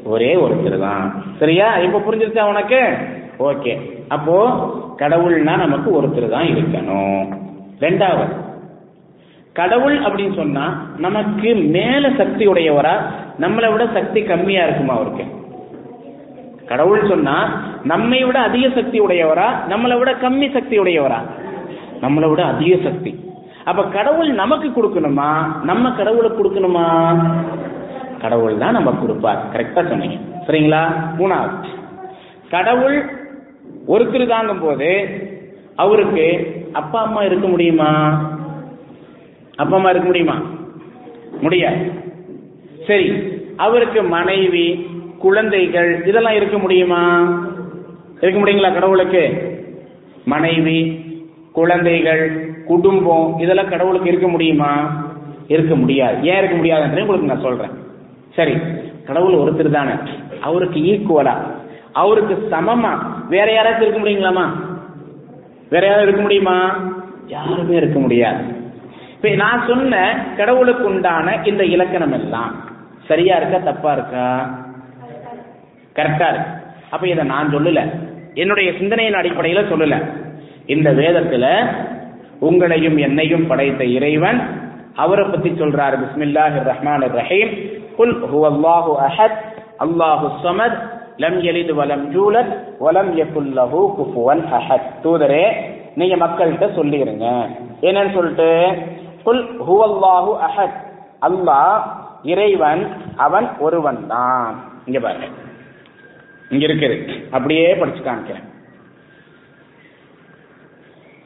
[0.04, 1.34] ஒரே ஒருத்தர் தான்.
[1.38, 1.78] சரியா?
[1.78, 2.80] இப்ப புரிஞ்சிருச்சா உனக்கு?
[3.38, 4.04] ஓகே.
[4.08, 4.46] அப்போ
[4.96, 7.36] கடவுள்னா நமக்கு ஒருத்தர் தான் இருக்கணும்.
[7.80, 8.47] ரெண்டாவது
[9.58, 12.92] கடவுள் அப்படின்னு சொன்னா நமக்கு மேல சக்தி உடையவரா
[13.40, 15.24] நம்மளை விட சக்தி கம்மியா இருக்குமா அவருக்கு?
[16.66, 21.20] கடவுள் சொன்னா நம்மை விட அதிக சக்தி உடையவரா நம்மளை விட கம்மி சக்தி உடையவரா?
[22.00, 23.34] நம்மளை விட அதிக சக்தி.
[23.64, 25.62] அப்ப கடவுள் நமக்கு கொடுக்கணுமா?
[25.62, 27.16] நம்ம கடவுளுக்கு கொடுக்கணுமா?
[28.20, 29.42] கடவுள் தான் நம்ம கொடுப்பார்.
[29.52, 30.16] கரெக்டா சொன்னீங்க.
[30.46, 30.90] சரிங்களா?
[31.18, 31.64] மூணாவது.
[32.50, 33.04] கடவுள்
[33.88, 35.08] ஒருத்தர் தாங்கும் போது
[35.76, 38.20] அவருக்கு அப்பா அம்மா இருக்க முடியுமா?
[39.58, 40.42] அப்பா அம்மா இருக்க முடியுமா?
[41.40, 41.90] முடியாது.
[42.86, 43.12] சரி
[43.56, 44.86] அவருக்கு மனைவி
[45.18, 47.02] குழந்தைகள் இதெல்லாம் இருக்க முடியுமா?
[48.20, 49.24] இருக்க முடியுங்களா கடவுளுக்கு?
[50.24, 51.04] மனைவி
[51.52, 55.02] குழந்தைகள் குடும்பம் இதெல்லாம் கடவுளுக்கு இருக்க முடியுமா?
[55.48, 56.22] இருக்க முடியாது.
[56.22, 57.70] ஏன் இருக்க முடியாதுன்றே உங்களுக்கு நான் சொல்றேன்.
[58.34, 58.56] சரி
[59.06, 59.92] கடவுள் ஒருத்தர் தானே.
[60.40, 61.34] அவருக்கு ஈக்குவலா
[61.92, 62.98] அவருக்கு சமமா.
[63.28, 64.46] வேற யாராச்சும் இருக்க முடியுங்களாமா
[65.70, 66.76] வேற யாரும் இருக்க முடியுமா?
[67.26, 68.57] யாருமே இருக்க முடியாது.
[69.22, 72.66] இப்ப நான் சொன்ன கடவுளுக்கு உண்டான இந்த இலக்கணம் எல்லாம்
[73.08, 74.50] சரியா இருக்கா தப்பா இருக்கா?
[75.96, 76.50] கரெக்டா இருக்கு.
[76.90, 77.90] அப்ப இதை நான் சொல்லல.
[78.34, 79.96] என்னுடைய சிந்தனையின் அடிப்படையில சொல்லல.
[80.66, 81.66] இந்த வேதத்துல
[82.40, 84.40] உங்களையும் என்னையும் படைத்த இறைவன்
[84.96, 85.96] அவரை பத்தி சொல்றாரு.
[86.02, 87.52] பிஸ்மில்லாஹிர் ரஹ்மான் ரஹீம்.
[87.98, 89.38] குல் ஹுவல்லாஹு அஹத்
[89.78, 90.78] அல்லாஹு சமத்
[91.16, 93.52] லம் எலிது வலம் ஜூலத் வலம் யகுல்
[93.98, 94.90] குஃபுவன் அஹத்.
[95.02, 95.52] தூதரே
[95.94, 97.48] நீங்க மக்கள்கிட்ட சொல்லிருங்க.
[97.80, 98.68] என்னன்னு சொல்லிட்டு?
[99.24, 100.86] குல் ஹுவல்லாஹு அஹத்.
[101.22, 101.82] அல்லாஹ்
[102.22, 104.64] இறைவன் அவன் ஒருவன் தான்.
[104.86, 105.26] இங்க பாருங்க.
[106.50, 107.10] இங்க இருக்குது.
[107.30, 108.46] அப்படியே படிச்சு காமிக்கிறேன்.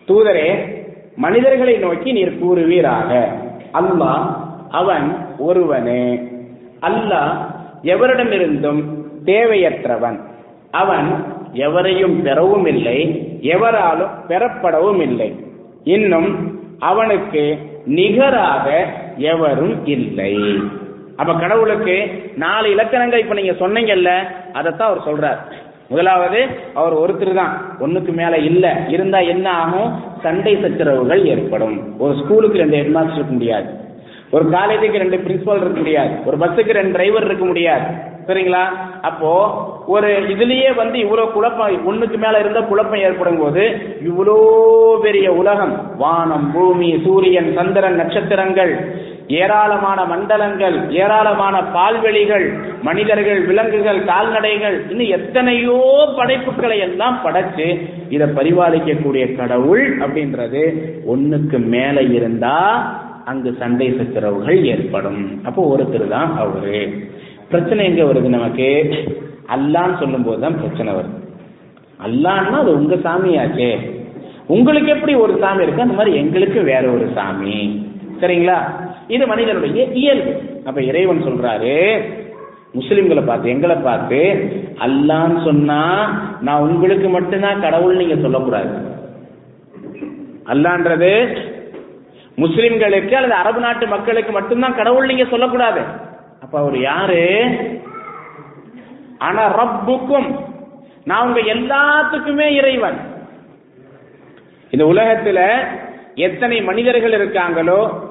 [0.08, 0.80] தூதரே
[1.16, 3.24] மனிதர்களை நோக்கி நீர் கூறுவீராக.
[3.72, 4.36] அல்லாஹ்
[4.70, 6.28] அவன் ஒருவனே.
[6.80, 7.36] அல்லாஹ்
[7.82, 8.84] எவரிடமிருந்தும்
[9.24, 10.20] தேவையற்றவன்.
[10.70, 15.44] அவன் எவரையும் பெறவும் இல்லை எவராலும் பெறப்படவும் இல்லை
[15.84, 20.60] இன்னும் அவனுக்கு நிகராக எவரும் இல்லை.
[21.16, 24.10] அப்ப கடவுளுக்கு நாலு இலக்கணங்கள் இப்ப நீங்க சொன்னீங்கல்ல
[24.52, 25.52] அதைத்தான் அவர் சொல்றார்.
[25.88, 28.84] முதலாவது அவர் ஒருத்தர் தான் ஒண்ணுக்கு மேல இல்ல.
[28.88, 30.02] இருந்தா என்ன ஆகும்?
[30.22, 31.98] சண்டை சச்சரவுகள் ஏற்படும்.
[31.98, 33.66] ஒரு ஸ்கூலுக்கு ரெண்டு ஹெட்மாஸ்டர் இருக்க முடியாது.
[34.30, 36.10] ஒரு காலேஜுக்கு ரெண்டு பிரின்சிபால் இருக்க முடியாது.
[36.24, 38.10] ஒரு பஸ்ஸுக்கு ரெண்டு டிரைவர் இருக்க முடியாது.
[38.28, 38.62] சரிங்களா?
[39.02, 39.30] அப்போ
[39.86, 43.62] ஒரு இதுலயே வந்து இவ்வளவு குழப்பம் ஒண்ணுக்கு மேல இருந்த குழப்பம் ஏற்படும் போது
[44.06, 44.36] இவ்வளோ
[45.00, 48.74] பெரிய உலகம் வானம் பூமி சூரியன் சந்திரன் நட்சத்திரங்கள்
[49.28, 52.46] ஏராளமான மண்டலங்கள் ஏராளமான பால்வெளிகள்
[52.82, 55.76] மனிதர்கள் விலங்குகள் கால்நடைகள் இன்னும் எத்தனையோ
[56.16, 57.68] படைப்புகளை எல்லாம் படைச்சு
[58.08, 60.64] இதை பரிபாலிக்கக்கூடிய கடவுள் அப்படின்றது
[61.06, 62.56] ஒண்ணுக்கு மேல இருந்தா
[63.24, 65.20] அங்கு சண்டை சச்சரவுகள் ஏற்படும்.
[65.44, 66.80] அப்போ ஒருத்தர் தான் அவரு.
[67.52, 68.68] பிரச்சனை எங்க வருது நமக்கு?
[69.54, 71.16] அல்லான்னு சொல்லும் போதுதான் பிரச்சனை வருது.
[72.06, 73.70] அல்லான்னா அது உங்க சாமியாச்சே.
[74.46, 77.58] உங்களுக்கு எப்படி ஒரு சாமி இருக்கு அந்த மாதிரி எங்களுக்கு வேற ஒரு சாமி.
[78.20, 78.58] சரிங்களா?
[79.08, 80.32] இது மனிதனுடைய இயல்பு.
[80.64, 81.76] அப்ப இறைவன் சொல்றாரு
[82.74, 84.20] முஸ்லிம்களை பார்த்து எங்களை பார்த்து
[84.86, 85.80] அல்லான்னு சொன்னா
[86.40, 88.72] நான் உங்களுக்கு மட்டும்தான் கடவுள் நீங்க சொல்லக்கூடாது.
[90.46, 91.12] அல்லான்றது
[92.36, 95.82] முஸ்லிம்களுக்கு அல்லது அரபு நாட்டு மக்களுக்கு மட்டும்தான் கடவுள் நீங்க சொல்லக்கூடாது.
[96.42, 97.22] அப்ப அவர் யாரு?
[99.18, 100.38] ஆனா ரப்புக்கும்.
[101.04, 102.98] நான் உங்க எல்லாத்துக்குமே இறைவன்.
[104.70, 105.40] இந்த உலகத்துல
[106.14, 108.10] எத்தனை மனிதர்கள் இருக்காங்களோ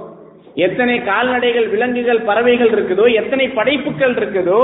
[0.56, 4.62] எத்தனை கால்நடைகள் விலங்குகள் பறவைகள் இருக்குதோ எத்தனை படைப்புகள் இருக்குதோ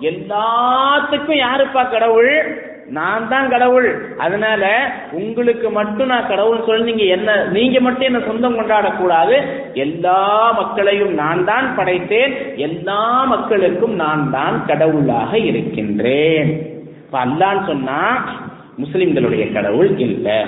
[0.00, 2.32] எல்லாத்துக்கும் யாருப்பா கடவுள்?
[2.90, 4.14] நான் தான் கடவுள்.
[4.18, 9.42] அதனால உங்களுக்கு மட்டும் நான் கடவுள் சொல்லி நீங்க என்ன நீங்க மட்டும் என்ன சொந்தம் கொண்டாடக்கூடாது.
[9.72, 12.56] எல்லா மக்களையும் நான் தான் படைத்தேன்.
[12.56, 16.76] எல்லா மக்களுக்கும் நான் தான் கடவுளாக இருக்கின்றேன்.
[16.88, 18.24] இப்ப அல்லான்னு சொன்னா
[18.84, 20.38] முஸ்லிம்களுடைய கடவுள் இல்லை.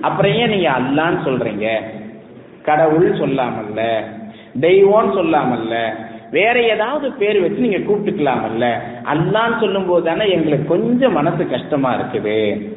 [0.00, 1.80] அப்புறம் ஏன் நீங்க அல்லான்னு சொல்றீங்க?
[2.62, 4.04] கடவுள் சொல்லாமல்ல.
[4.60, 5.94] தெய்வம்னு சொல்லாமல்ல.
[6.34, 12.70] வேற ஏதாவது பேர் வச்சு நீங்க கூப்பிட்டுக்கலாம்ல அல்லான்னு சொல்லும் போது தானே எங்களுக்கு கொஞ்சம் மனசு கஷ்டமா இருக்குது.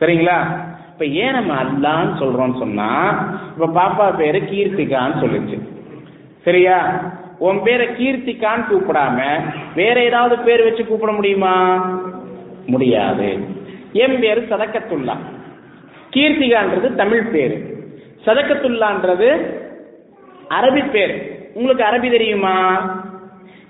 [0.00, 0.38] சரிங்களா?
[0.92, 2.88] இப்ப ஏன் நம்ம அல்லான்னு சொல்றோம்னு சொன்னா
[3.58, 5.58] இப்ப பாப்பா பேரு கீர்த்திகான்னு சொல்லுச்சு.
[6.44, 7.00] சரியா?
[7.38, 9.22] உன் பேரை கீர்த்திகான்னு கூப்பிடாம
[9.74, 11.54] வேற ஏதாவது பேர் வச்சு கூப்பிட முடியுமா?
[12.66, 13.38] முடியாது.
[13.92, 15.16] என் பேரு சதக்கத்துல்லா
[16.10, 17.86] கீர்த்திகான்றது தமிழ் பேரு.
[18.26, 19.30] சதக்கத்துல்லான்றது
[20.60, 21.33] அரபி பேர்.
[21.54, 22.80] உங்களுக்கு அரபி தெரியுமா?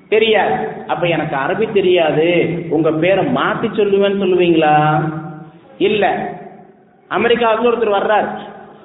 [0.09, 0.69] தெரியாது.
[0.87, 2.49] அப்ப எனக்கு அரபி தெரியாது.
[2.71, 5.05] உங்க பேரை மாத்தி சொல்லுவேன்னு சொல்லுவீங்களா?
[5.79, 6.33] இல்ல.
[7.09, 8.29] அமெரிக்காவுக்கு ஒருத்தர் வர்றாரு.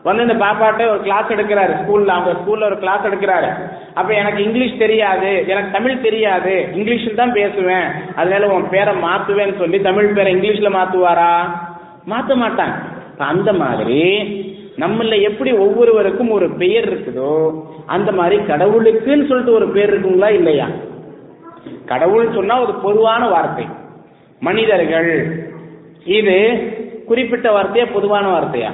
[0.04, 1.76] வந்து இந்த பாப்பாட்ட ஒரு கிளாஸ் எடுக்கிறாரு.
[1.76, 3.54] ஸ்கூல்ல அவங்க ஸ்கூல்ல ஒரு கிளாஸ் எடுக்கிறாரு.
[3.94, 5.48] அப்ப எனக்கு இங்கிலீஷ் தெரியாது.
[5.48, 6.70] எனக்கு தமிழ் தெரியாது.
[6.76, 8.16] இங்கிலீஷில் தான் பேசுவேன்.
[8.16, 11.50] அதனால உன் பேரை மாத்துவேன்னு சொல்லி தமிழ் பேரை இங்கிலீஷ்ல மாத்துவாரா?
[12.10, 12.74] மாத்த மாட்டாங்க.
[13.18, 14.18] அந்த மாதிரி
[14.80, 20.68] நம்மள எப்படி ஒவ்வொருவருக்கும் ஒரு பெயர் இருக்குதோ அந்த மாதிரி கடவுளுக்குன்னு சொல்லிட்டு ஒரு பேர் இருக்குங்களா இல்லையா?
[21.86, 23.66] கடவுள் சொன்னா ஒரு பொதுவான வார்த்தை.
[24.40, 25.10] மனிதர்கள்
[26.06, 26.36] இது
[27.08, 28.72] குறிப்பிட்ட வார்த்தையா பொதுவான வார்த்தையா?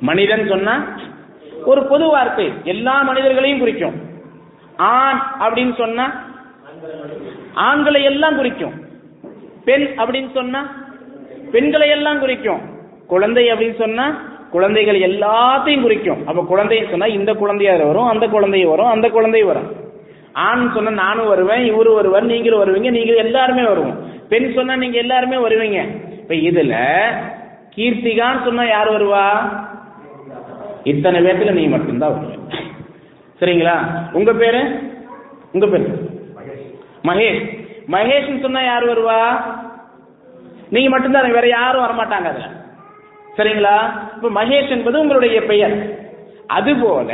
[0.00, 0.98] மனிதன் சொன்னா
[1.64, 2.52] ஒரு பொது வார்த்தை.
[2.64, 3.96] எல்லா மனிதர்களையும் குறிக்கும்.
[4.76, 6.24] ஆண் அப்படின்னு சொன்னா
[7.54, 8.72] ஆண்களை எல்லாம் குறிக்கும்.
[9.64, 10.84] பெண் அப்படின்னு சொன்னா
[11.52, 12.60] பெண்களை எல்லாம் குறிக்கும்.
[13.06, 16.20] குழந்தை அப்படின்னு சொன்னா குழந்தைகள் எல்லாத்தையும் குறிக்கும்.
[16.26, 19.68] அப்ப குழந்தைய சொன்னா இந்த குழந்தையார் வரும் அந்த குழந்தை வரும் அந்த குழந்தை வரும்.
[20.32, 23.96] ஆண் சொன்னா நானும் வருவேன் இவரு வருவார் நீங்களும் வருவீங்க நீங்க எல்லாருமே வருவோம்.
[24.28, 25.78] பெண் சொன்னா நீங்க எல்லாருமே வருவீங்க.
[26.20, 26.74] இப்ப இதுல
[27.76, 29.26] கீர்த்திகான்னு சொன்னா யார் வருவா?
[30.84, 32.54] இத்தனை பேர்த்துல நீ மட்டும்தான் வருவ.
[33.40, 33.76] சரிங்களா?
[34.12, 34.62] உங்க பேரு?
[35.52, 35.86] உங்க பேரு?
[37.04, 37.42] மகேஷ்.
[37.90, 39.20] மகேஷ்னு சொன்னா யார் வருவா?
[40.70, 42.48] நீங்க மட்டும்தான் வேற யாரும் வரமாட்டாங்க அதுல.
[43.36, 43.76] சரிங்களா?
[44.14, 46.02] இப்ப மகேஷ் என்பது உங்களுடைய பெயர்.
[46.46, 47.12] அதுபோல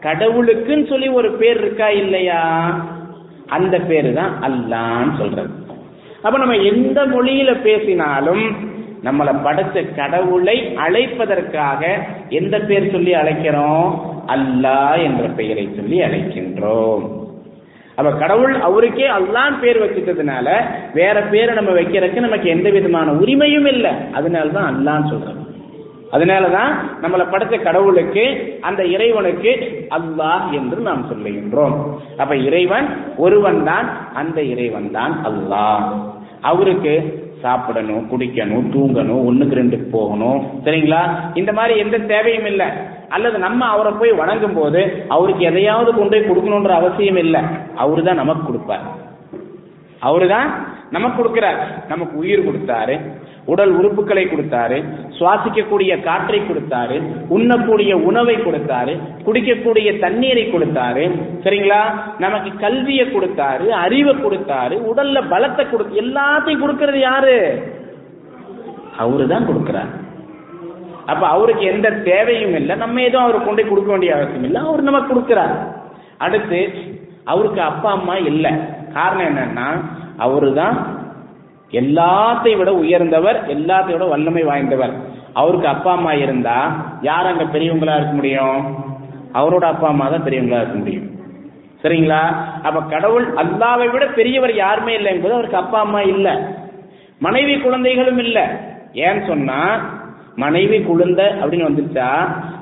[0.00, 2.74] கடவுளுக்குன்னு சொல்லி ஒரு பேர் இருக்கா இல்லையா?
[3.46, 5.50] அந்த பேரு தான் அல்லான்னு சொல்றது.
[6.22, 8.70] அப்ப நம்ம எந்த மொழியில பேசினாலும்
[9.04, 11.86] நம்மளை படைச்ச கடவுளை அழைப்பதற்காக
[12.28, 14.00] எந்த பேர் சொல்லி அழைக்கிறோம்?
[14.26, 17.21] அல்லாஹ் என்ற பெயரை சொல்லி அழைக்கின்றோம்.
[17.96, 20.54] அப்ப கடவுள் அவருக்கே அல்லான் பேர் வச்சுட்டதுனால
[20.94, 23.90] வேற பேரை நம்ம வைக்கிறதுக்கு நமக்கு எந்த விதமான உரிமையும் இல்லை.
[23.90, 25.40] அதனாலதான் அல்லான்னு சொல்றோம்.
[26.12, 31.76] அதனாலதான் நம்மளை படைச்ச கடவுளுக்கு அந்த இறைவனுக்கு அல்லாஹ் என்று நாம் சொல்லுகின்றோம்.
[32.18, 35.92] அப்ப இறைவன் ஒருவன் தான் அந்த இறைவன் தான் அல்லாஹ்.
[36.40, 40.40] அவருக்கு சாப்பிடணும் குடிக்கணும் தூங்கணும் ஒண்ணுக்கு ரெண்டுக்கு போகணும்.
[40.64, 41.02] சரிங்களா?
[41.34, 42.66] இந்த மாதிரி எந்த தேவையும் இல்லை.
[43.08, 47.40] அல்லது நம்ம அவரை போய் வணங்கும் போது அவருக்கு எதையாவது கொண்டு போய் கொடுக்கணுன்ற அவசியம் இல்லை.
[47.76, 48.84] அவரு தான் நமக்கு கொடுப்பார்.
[50.00, 50.48] அவரு தான்
[50.92, 51.56] நமக்கு கொடுக்கிறார்.
[51.88, 53.00] நமக்கு உயிர் கொடுத்தாரு.
[53.44, 54.84] உடல் உறுப்புகளை கொடுத்தாரு.
[55.18, 57.02] சுவாசிக்கக்கூடிய காற்றை கொடுத்தாரு.
[57.28, 58.98] உண்ணக்கூடிய உணவை கொடுத்தாரு.
[59.26, 61.10] குடிக்கக்கூடிய தண்ணீரை கொடுத்தாரு.
[61.42, 61.80] சரிங்களா?
[62.18, 63.68] நமக்கு கல்வியை கொடுத்தாரு.
[63.68, 64.80] அறிவை கொடுத்தாரு.
[64.94, 67.62] உடல்ல பலத்தை கொடு எல்லாத்தையும் கொடுக்கறது யாரு?
[68.98, 70.00] அவரு தான் கொடுக்கிறார்.
[71.06, 72.76] அப்ப அவருக்கு எந்த தேவையும் இல்லை.
[72.76, 74.62] நம்ம எதுவும் அவருக்கு கொண்டு கொடுக்க வேண்டிய அவசியம் இல்லை.
[74.62, 75.56] அவர் நமக்கு கொடுக்கிறார்.
[76.18, 76.72] அடுத்து
[77.24, 78.80] அவருக்கு அப்பா அம்மா இல்லை.
[78.92, 79.68] காரணம் என்னன்னா
[80.16, 80.76] அவரு தான்
[81.70, 84.94] எல்லாத்தையும் விட உயர்ந்தவர் எல்லாத்தையும் விட வல்லமை வாய்ந்தவர்.
[85.34, 86.56] அவருக்கு அப்பா அம்மா இருந்தா
[87.00, 88.58] யார் அங்க பெரியவங்களா இருக்க முடியும்?
[89.34, 91.06] அவரோட அப்பா அம்மா தான் பெரியவங்களா இருக்க முடியும்.
[91.84, 92.34] சரிங்களா?
[92.62, 96.28] அப்ப கடவுள் அல்லாவை விட பெரியவர் யாருமே இல்லை என்பது அவருக்கு அப்பா அம்மா இல்ல.
[97.18, 98.38] மனைவி குழந்தைகளும் இல்ல.
[98.94, 99.80] ஏன்னு சொன்னா
[100.36, 102.08] மனைவி குழந்தை அப்படின்னு வந்துட்டா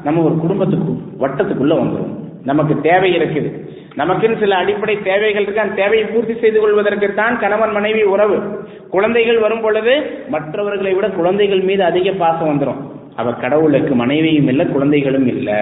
[0.02, 3.50] நம்ம ஒரு குடும்பத்துக்கு வட்டத்துக்குள்ள வந்துடும் நமக்கு தேவை இருக்குது.
[3.96, 5.60] நமக்குன்னு சில அடிப்படை தேவைகள் இருக்கு.
[5.60, 8.66] அந்த தேவையை பூர்த்தி செய்து கொள்வதற்கு தான் கணவன் மனைவி உறவு.
[8.90, 12.80] குழந்தைகள் வரும் பொழுது மற்றவர்களை விட குழந்தைகள் மீது அதிக பாசம் வந்துடும்
[13.16, 15.60] அவ கடவுளுக்கு மனைவியும் இல்லை குழந்தைகளும் இல்லை.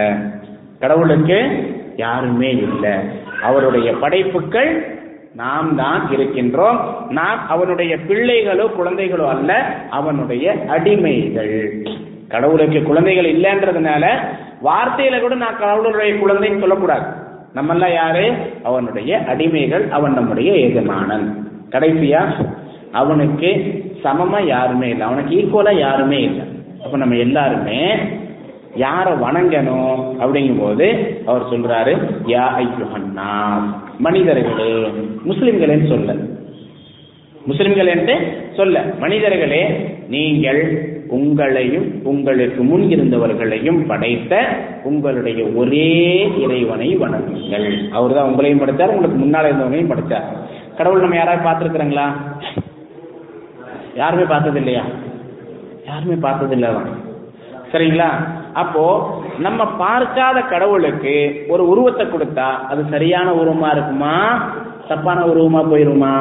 [0.79, 1.38] கடவுளுக்கு
[1.97, 2.93] யாருமே இல்லை.
[3.43, 4.97] அவருடைய படைப்புகள்
[5.35, 6.79] நாம் தான் இருக்கின்றோம்.
[7.09, 11.87] நாம் அவனுடைய பிள்ளைகளோ குழந்தைகளோ அல்ல அவனுடைய அடிமைகள்.
[12.29, 14.07] கடவுளுக்கு குழந்தைகள் இல்லைன்றதுனால
[14.64, 17.07] வார்த்தையில கூட நான் கடவுளுடைய குழந்தைன்னு சொல்லக்கூடாது.
[17.55, 18.37] நம்மெல்லாம் யாரு?
[18.62, 21.51] அவனுடைய அடிமைகள் அவன் நம்முடைய எஜமானன்.
[21.71, 22.47] கடைசியா
[22.92, 23.51] அவனுக்கு
[24.05, 25.07] சமமா யாருமே இல்லை.
[25.07, 26.44] அவனுக்கு ஈக்குவலா யாருமே இல்லை.
[26.85, 27.97] அப்ப நம்ம எல்லாருமே
[28.75, 31.92] யாரை வணங்கணும் அப்படிங்கும் போது அவர் சொல்றாரு
[32.27, 33.62] யா ஐயுஹன்னா
[33.99, 34.92] மனிதர்களே
[35.29, 36.14] முஸ்லிம்களே சொல்ல.
[37.47, 38.85] முஸ்லிம்கள் என்று சொல்ல.
[38.99, 44.35] மனிதர்களே நீங்கள் உங்களையும் உங்களுக்கு முன் இருந்தவர்களையும் படைத்த
[44.85, 45.88] உங்களுடைய ஒரே
[46.44, 47.88] இறைவனை வணங்குங்கள்.
[47.92, 50.27] அவர் தான் உங்களையும் படைத்தார் உங்களுக்கு முன்னால் இருந்தவங்களையும் படைத்தார்.
[50.79, 52.07] கடவுள் நம்ம யாராவது பார்த்துருக்குறோங்களா?
[53.94, 54.85] யாருமே பார்த்தது இல்லையா
[55.87, 56.90] யாருமே பார்த்தது இல்லதான்
[57.73, 58.11] சரிங்களா?
[58.55, 58.85] அப்போ
[59.38, 64.14] நம்ம பார்க்காத கடவுளுக்கு ஒரு உருவத்தை கொடுத்தா அது சரியான உருவமா இருக்குமா?
[64.88, 66.14] தப்பான உருவமா போயிருமா?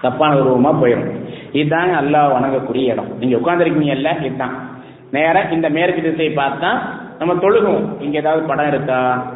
[0.00, 1.12] தப்பான உருவமா போயிடும்
[1.52, 3.10] இதுதாங்க அல்லாஹ் வணங்கக்கூடிய இடம்.
[3.20, 4.74] நீங்க உட்காந்துருக்கீங்கல்ல இதுதான்.
[5.10, 6.70] நேரா இந்த மேற்கு திசையை பார்த்தா
[7.18, 9.28] நம்ம தொழுகும் இங்க ஏதாவது படம் இருக்கா?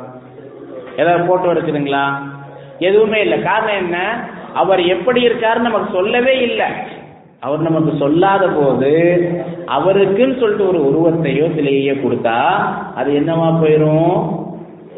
[0.97, 2.13] ஏதாவது போட்டோ இருக்குதுங்களா
[2.79, 3.43] எதுவுமே இல்லை.
[3.43, 4.25] காரணம் என்ன?
[4.55, 6.67] அவர் எப்படி இருக்காருன்னு நமக்கு சொல்லவே இல்லை.
[7.41, 8.93] அவர் நமக்கு சொல்லாத போது
[9.67, 12.39] அவருக்குன்னு சொல்லிட்டு ஒரு உருவத்தையோ சிலையோ கொடுத்தா
[12.95, 14.47] அது என்னவா போயிரும்?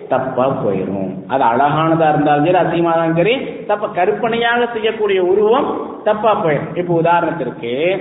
[0.08, 1.24] தப்பா போயிரும்.
[1.28, 6.76] அது அழகானதா இருந்தாலும் சரி அசிங்கமா இருந்தாலும் சரி தப்ப கற்பனையாக செய்யக்கூடிய உருவம் தப்பா போயிடும்.
[6.76, 7.98] இப்போ உதாரணத்திற்கு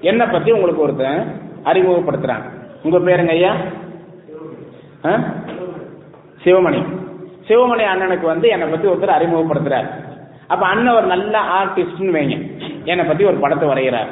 [0.00, 2.50] என்ன பத்தி உங்களுக்கு ஒருத்தன் அறிமுகப்படுத்துறாங்க
[2.82, 3.54] உங்க பேருங்க ஐயா?
[5.04, 5.20] ஆ?
[6.44, 6.84] சிவமணி.
[7.48, 9.88] சிவமணி அண்ணனுக்கு வந்து என்னை பத்தி ஒருத்தர் அறிமுகப்படுத்துறாரு.
[10.46, 12.50] அப்ப அண்ணன் ஒரு நல்ல ஆர்டிஸ்ட்னு வைங்க.
[12.84, 14.06] என்னை பத்தி ஒரு படத்தை வரைகிறார்.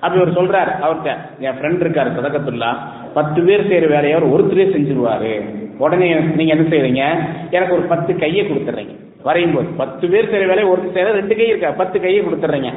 [0.00, 2.76] அப்ப இவர் சொல்றாரு அவர்கிட்ட என் ஃப்ரெண்ட் இருக்காரு சதகத்துல்லா.
[3.14, 5.58] பத்து பேர் செய்யற வேலையை அவர் ஒருத்தரே செஞ்சிருவாரு.
[5.78, 7.18] உடனே நீங்க என்ன செய்வீங்க?
[7.50, 11.46] எனக்கு ஒரு பத்து கையை கொடுத்துட்றீங்க வரையும் போது பத்து பேர் செய்யற வேலையை ஒருத்தர் செய்யற ரெண்டு கை
[11.46, 11.70] இருக்கா?
[11.80, 12.70] பத்து கையை கொடுத்துட்றீங்க.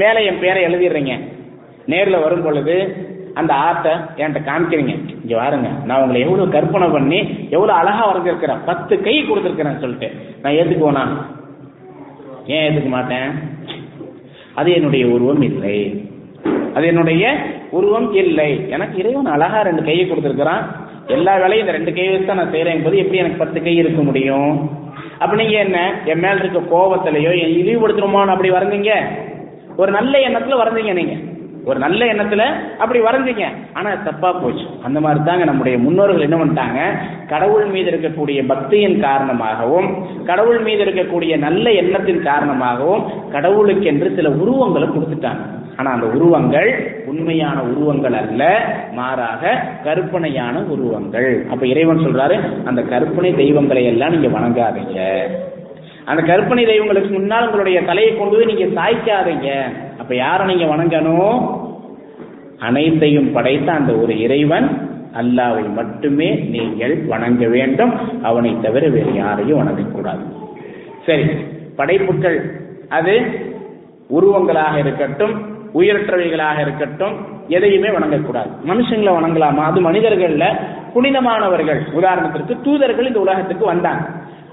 [0.00, 1.14] மேலே என் பேரை எழுதிடுறீங்க.
[1.92, 2.74] நேரில் வரும் பொழுது
[3.40, 4.94] அந்த ஆர்ட்டை என்கிட்ட காமிக்கிறீங்க.
[5.22, 7.20] இங்கே வாருங்க நான் உங்களை எவ்வளோ கற்பனை பண்ணி
[7.56, 8.60] எவ்வளோ அழகாக வரைஞ்சிருக்கிறேன்.
[8.70, 10.10] பத்து கை கொடுத்துருக்கிறேன்னு சொல்லிட்டு.
[10.42, 11.04] நான் ஏத்துக்குவேனா
[12.46, 13.30] ஏன் ஏற்றுக்க மாட்டேன்?
[14.54, 15.76] அது என்னுடைய உருவம் இல்லை.
[16.74, 17.24] அது என்னுடைய
[17.70, 18.50] உருவம் இல்லை.
[18.74, 20.64] எனக்கு இறைவன் அழகா ரெண்டு கையை கொடுத்துருக்கிறான்.
[21.16, 24.02] எல்லா வேலையும் இந்த ரெண்டு கையை வச்சு தான் நான் செய்கிறேன் என்பது எப்படி எனக்கு பத்து கை இருக்க
[24.08, 24.52] முடியும்?
[25.20, 26.00] அப்படிங்க என்ன?
[26.04, 28.92] என் மேல இருக்க கோபத்திலையோ என் இழிவுபடுத்தணுமான்னு அப்படி வரந்தீங்க?
[29.76, 31.14] ஒரு நல்ல எண்ணத்துல வரந்தீங்க நீங்க.
[31.70, 32.42] ஒரு நல்ல எண்ணத்துல
[32.78, 33.46] அப்படி வரைஞ்சிங்க.
[33.72, 34.66] ஆனா தப்பா போச்சு.
[34.84, 36.80] அந்த மாதிரி தாங்க நம்முடைய முன்னோர்கள் என்ன பண்ணிட்டாங்க?
[37.28, 39.88] கடவுள் மீது இருக்கக்கூடிய பக்தியின் காரணமாகவும்
[40.24, 45.44] கடவுள் மீது இருக்கக்கூடிய நல்ல எண்ணத்தின் காரணமாகவும் கடவுளுக்கென்று சில உருவங்களை கொடுத்துட்டாங்க.
[45.76, 46.70] ஆனா அந்த உருவங்கள்
[47.06, 48.42] உண்மையான உருவங்கள் அல்ல
[48.92, 49.52] மாறாக
[49.84, 51.30] கற்பனையான உருவங்கள்.
[51.50, 54.98] அப்ப இறைவன் சொல்றாரு அந்த கற்பனை தெய்வங்களை எல்லாம் நீங்க வணங்காதீங்க.
[56.04, 59.48] அந்த கற்பனை தெய்வங்களுக்கு முன்னால் உங்களுடைய தலையை கொண்டு போய் நீங்க சாய்க்காதீங்க.
[59.98, 61.40] அப்ப யாரை நீங்க வணங்கணும்?
[62.58, 64.68] அனைத்தையும் படைத்த அந்த ஒரு இறைவன்
[65.20, 67.92] அல்லாவை மட்டுமே நீங்கள் வணங்க வேண்டும்.
[68.22, 70.24] அவனை தவிர வேறு யாரையும் வணங்கக்கூடாது
[71.06, 71.24] சரி
[71.76, 72.38] படைப்புகள்.
[72.88, 73.14] அது
[74.10, 75.34] உருவங்களாக இருக்கட்டும்
[75.74, 77.16] உயிரற்றவைகளாக இருக்கட்டும்
[77.48, 79.62] எதையுமே வணங்கக்கூடாது மனுஷங்களை வணங்கலாமா?
[79.70, 80.44] அது மனிதர்கள்ல
[80.94, 81.80] புனிதமானவர்கள்.
[81.98, 84.04] உதாரணத்திற்கு தூதர்கள் இந்த உலகத்துக்கு வந்தாங்க.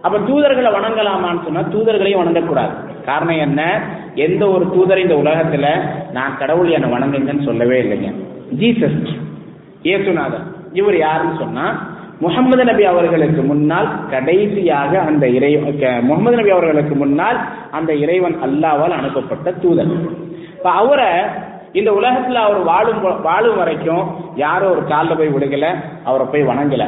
[0.06, 2.74] அப்ப தூதர்களை வணங்கலாமான்னு சொன்னா தூதர்களையும் வணங்கக்கூடாது.
[3.06, 3.62] காரணம் என்ன?
[4.26, 5.68] எந்த ஒரு தூதர் இந்த உலகத்துல
[6.12, 8.10] நான் கடவுள் என்னை வணங்குங்கன்னு சொல்லவே இல்லைங்க.
[8.62, 9.00] ஜீசஸ்
[9.88, 10.46] இயேசுநாதன்
[10.80, 11.66] இவர் யாருன்னு சொன்னா
[12.20, 15.52] முகமது நபி அவர்களுக்கு முன்னால் கடைசியாக அந்த இறை
[16.10, 17.40] முகமது நபி அவர்களுக்கு முன்னால்
[17.72, 19.92] அந்த இறைவன் அல்லாவால் அனுப்பப்பட்ட தூதர்.
[20.58, 21.12] இப்ப அவரை
[21.80, 24.04] இந்த உலகத்துல அவர் வாழும் வாழும் வரைக்கும்
[24.36, 25.68] யாரும் ஒரு காலில் போய் விடுகல
[26.04, 26.86] அவரை போய் வணங்கல.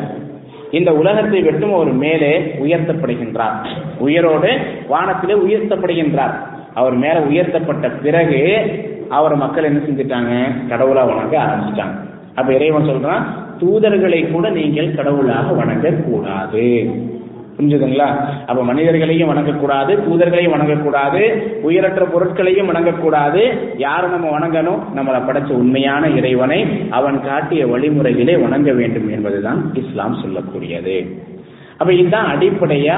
[0.71, 3.65] இந்த உலகத்தை விட்டும் அவர் மேலே உயர்த்தப்படுகின்றார்.
[3.99, 4.57] உயரோடு
[4.87, 6.35] வானத்திலே உயர்த்தப்படுகின்றார்.
[6.73, 8.41] அவர் மேல உயர்த்தப்பட்ட பிறகு
[9.09, 10.33] அவர் மக்கள் என்ன செஞ்சுட்டாங்க?
[10.69, 11.95] கடவுளா வணங்க ஆரம்பிச்சிட்டாங்க.
[12.35, 13.23] அப்ப இறைவன் சொல்றான்
[13.59, 16.91] தூதர்களை கூட நீங்கள் கடவுளாக வணங்க கூடாது
[17.59, 18.07] புரிஞ்சுதுங்களா?
[18.45, 21.21] அப்ப மனிதர்களையும் வணங்கக்கூடாது தூதர்களையும் வணங்கக்கூடாது
[21.61, 23.41] உயிரற்ற பொருட்களையும் வணங்கக்கூடாது.
[23.77, 24.81] யாரை நம்ம வணங்கணும்?
[24.95, 30.95] நம்மளை படைச்ச உண்மையான இறைவனை அவன் காட்டிய வழிமுறைகளை வணங்க வேண்டும் என்பதுதான் இஸ்லாம் சொல்லக்கூடியது.
[31.81, 32.95] அப்ப இதுதான் அடிப்படையா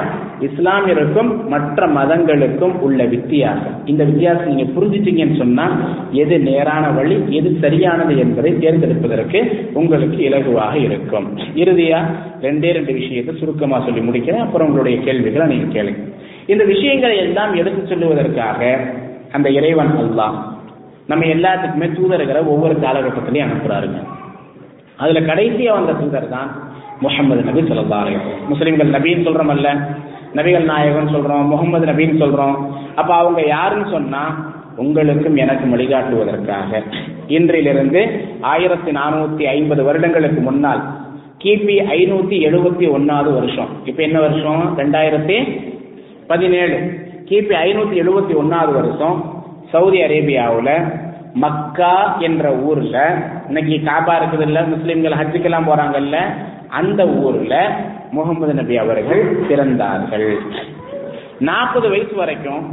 [0.48, 3.76] இஸ்லாமியருக்கும் மற்ற மதங்களுக்கும் உள்ள வித்தியாசம்.
[3.92, 5.66] இந்த வித்தியாசம் நீங்க புரிஞ்சிட்டீங்கன்னு சொன்னா
[6.22, 9.42] எது நேரான வழி எது சரியானது என்பதை தேர்ந்தெடுப்பதற்கு
[9.82, 11.28] உங்களுக்கு இலகுவாக இருக்கும்.
[11.64, 12.00] இறுதியா
[12.48, 14.46] ரெண்டே ரெண்டு விஷயத்தை சுருக்கமா சொல்லி முடிக்கிறேன்.
[14.46, 16.02] அப்புறம் உங்களுடைய கேள்விகளை நீங்க கேளுங்க.
[16.54, 18.74] இந்த விஷயங்களை எல்லாம் எடுத்து சொல்லுவதற்காக
[19.38, 20.40] அந்த இறைவன் அல்லாஹ்
[21.12, 24.02] நம்ம எல்லாத்துக்குமே தூதர்களை ஒவ்வொரு காலகட்டத்திலையும் அனுப்புறாருங்க.
[25.04, 26.50] அதுல கடைசியா வந்த தூதர் தான்
[27.02, 28.00] முகமது நபி சொல்லா
[28.48, 29.70] முஸ்லிம்கள் நபின்னு சொல்றோமல்ல
[30.36, 32.58] நபிகள் நாயகன் சொல்றோம் முகமது நபின்னு சொல்றோம்.
[32.96, 36.84] அப்ப அவங்க யாருன்னு சொன்னா உங்களுக்கும் எனக்கும் வழிகாட்டுவதற்காக.
[37.28, 38.02] இன்றிலிருந்து
[38.42, 40.82] ஆயிரத்தி நானூத்தி ஐம்பது வருடங்களுக்கு முன்னால்
[41.44, 43.68] கிபி ஐநூத்தி எழுபத்தி ஒன்னாவது வருஷம்.
[43.86, 44.78] இப்ப என்ன வருஷம்?
[44.78, 45.38] ரெண்டாயிரத்தி
[46.28, 46.78] பதினேழு.
[47.30, 50.94] கிபி ஐநூத்தி எழுபத்தி ஒன்னாவது வருஷம் சவுதி அரேபியாவுல
[51.34, 56.18] மக்கா என்ற ஊர்ல இன்னைக்கு காபா இருக்குது இல்ல முஸ்லீம்கள் ஹஜ்ஜுக்கெல்லாம் போறாங்கல்ல
[56.80, 57.56] அந்த ஊர்ல
[58.12, 60.28] முகமது நபி அவர்கள் பிறந்தார்கள்.
[61.40, 62.64] நாற்பது வயசு வரைக்கும்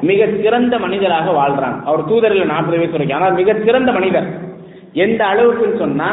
[0.00, 1.78] மிக சிறந்த மனிதராக வாழ்றாங்க.
[1.84, 3.20] அவர் தூதர்கள் நாற்பது வயசு வரைக்கும்.
[3.20, 4.28] ஆனால் மிக சிறந்த மனிதர்.
[4.92, 6.08] எந்த அளவுக்குன்னு சொன்னா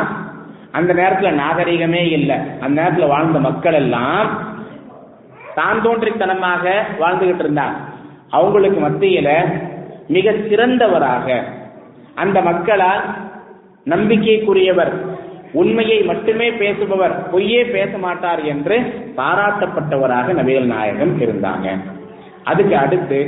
[0.71, 2.37] அந்த நேரத்துல நாகரிகமே இல்லை.
[2.61, 4.29] அந்த நேரத்துல வாழ்ந்த மக்கள் எல்லாம்
[5.55, 6.63] தான் தோன்றித்தனமாக
[6.99, 7.77] வாழ்ந்துகிட்டு இருந்தாங்க.
[8.29, 9.29] அவங்களுக்கு மத்தியில
[10.07, 11.27] மிக சிறந்தவராக
[12.15, 13.03] அந்த மக்களால்
[13.85, 14.93] நம்பிக்கைக்குரியவர்
[15.59, 18.77] உண்மையை மட்டுமே பேசுபவர் பொய்யே பேச மாட்டார் என்று
[19.17, 21.67] பாராட்டப்பட்டவராக நபிகள் நாயகம் இருந்தாங்க.
[22.43, 23.19] அதுக்கு அடுத்து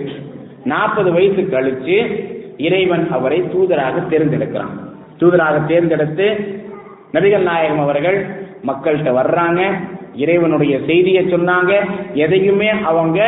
[0.63, 1.97] நாற்பது வயசு கழிச்சு
[2.57, 4.73] இறைவன் அவரை தூதராக தேர்ந்தெடுக்கிறான்.
[5.19, 6.27] தூதராக தேர்ந்தெடுத்து
[7.13, 8.17] நபிகள் நாயகம் அவர்கள்
[8.67, 9.61] மக்கள்கிட்ட வர்றாங்க
[10.15, 11.73] இறைவனுடைய செய்தியை சொன்னாங்க
[12.13, 13.19] எதையுமே அவங்க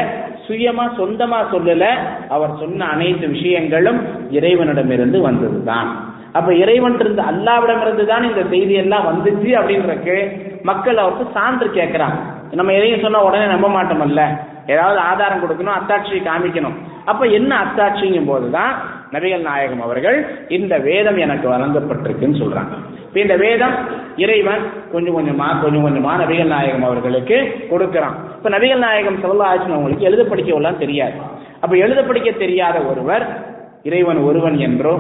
[0.48, 1.86] சுயமா சொந்தமா சொல்லல.
[2.30, 4.00] அவர் சொன்ன அனைத்து விஷயங்களும்
[4.32, 5.90] இறைவனிடமிருந்து வந்ததுதான்.
[6.34, 10.18] அப்ப இறைவன் இருந்து அல்லாவிடமிருந்து தான் இந்த செய்தி எல்லாம் வந்துச்சு அப்படின்றக்கு
[10.64, 12.20] மக்கள் அவருக்கு சான்று கேட்கிறாங்க
[12.54, 14.24] நம்ம எதையும் சொன்னா உடனே நம்ப மாட்டோம்ல
[14.68, 16.76] ஏதாவது ஆதாரம் கொடுக்கணும் அத்தாட்சியை காமிக்கணும்.
[17.06, 18.74] அப்ப என்ன அத்தாட்சிங்கும் போதுதான்
[19.12, 20.18] நபிகள் நாயகம் அவர்கள்
[20.48, 22.74] இந்த வேதம் எனக்கு வழங்கப்பட்டிருக்குன்னு சொல்றாங்க.
[23.08, 23.76] இப்ப இந்த வேதம்
[24.16, 28.18] இறைவன் கொஞ்சம் கொஞ்சமா கொஞ்சம் கொஞ்சமா நபிகள் நாயகம் அவர்களுக்கு கொடுக்கிறான்.
[28.38, 31.14] இப்ப நபிகள் நாயகம் சொல்லா அவங்களுக்கு எழுத படிக்க தெரியாது.
[31.62, 33.26] அப்ப எழுத படிக்க தெரியாத ஒருவர்
[33.88, 34.94] இறைவன் ஒருவன் என்றோ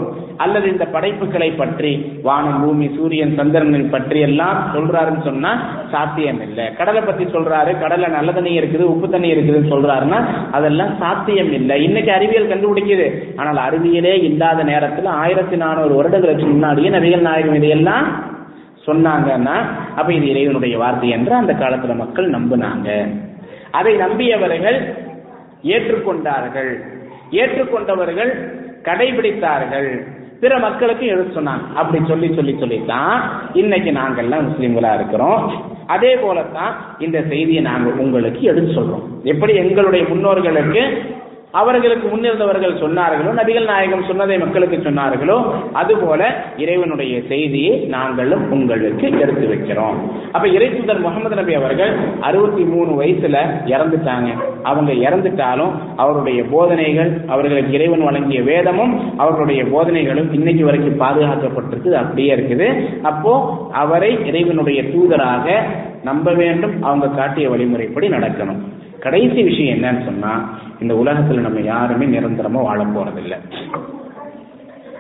[0.44, 1.90] அல்லது இந்த படைப்புகளை பற்றி
[2.28, 5.52] வானம் பூமி சூரியன் சந்திரனை பற்றி எல்லாம் சொல்றாருன்னு சொன்னா
[5.94, 10.20] சாத்தியம் இல்லை கடலை பத்தி சொல்றாரு கடல்ல நல்ல தண்ணி இருக்குது உப்பு தண்ணி இருக்குதுன்னு சொல்றாருன்னா
[10.58, 13.08] அதெல்லாம் சாத்தியம் இல்லை இன்னைக்கு அறிவியல் கண்டுபிடிக்குது.
[13.36, 18.08] ஆனால் அறிவியலே இல்லாத நேரத்துல ஆயிரத்தி நானூறு வருடங்களுக்கு முன்னாடியே நபிகள் நாயகம் இதையெல்லாம்
[18.88, 19.58] சொன்னாங்கன்னா
[19.96, 22.90] அப்ப இது இறைவனுடைய வார்த்தை என்று அந்த காலத்துல மக்கள் நம்பினாங்க.
[23.72, 24.80] அதை நம்பியவர்கள்
[25.76, 26.72] ஏற்றுக்கொண்டார்கள்.
[27.42, 28.32] ஏற்றுக்கொண்டவர்கள்
[28.84, 30.18] கடைபிடித்தார்கள்.
[30.40, 31.74] பிற மக்களுக்கு எடுத்து சொன்னாங்க.
[31.76, 33.22] அப்படி சொல்லி சொல்லி சொல்லித்தான்
[33.54, 35.52] இன்னைக்கு நாங்கள்லாம் முஸ்லீம்களா இருக்கிறோம்.
[35.88, 39.04] அதே போலத்தான் இந்த செய்தியை நாங்கள் உங்களுக்கு எடுத்து சொல்றோம்.
[39.24, 40.84] எப்படி எங்களுடைய முன்னோர்களுக்கு
[41.52, 45.38] அவர்களுக்கு முன்னிருந்தவர்கள் சொன்னார்களோ நபிகள் நாயகம் சொன்னதை மக்களுக்கு சொன்னார்களோ
[45.74, 46.22] அதுபோல
[46.58, 49.98] இறைவனுடைய செய்தியை நாங்களும் உங்களுக்கு எடுத்து வைக்கிறோம்.
[50.32, 51.94] அப்ப இறைத்துதர் முகமது நபி அவர்கள்
[52.28, 53.38] அறுபத்தி மூணு வயசுல
[53.74, 54.30] இறந்துட்டாங்க.
[54.64, 62.70] அவங்க இறந்துட்டாலும் அவருடைய போதனைகள் அவர்களுக்கு இறைவன் வழங்கிய வேதமும் அவர்களுடைய போதனைகளும் இன்னைக்கு வரைக்கும் பாதுகாக்கப்பட்டிருக்கு அப்படியே இருக்குது.
[63.02, 63.34] அப்போ
[63.84, 65.48] அவரை இறைவனுடைய தூதராக
[66.04, 68.62] நம்ப வேண்டும் அவங்க காட்டிய வழிமுறைப்படி நடக்கணும்.
[69.00, 70.32] கடைசி விஷயம் என்னன்னு சொன்னா
[70.82, 73.38] இந்த உலகத்துல நம்ம யாருமே நிரந்தரமா வாழ போறதில்லை.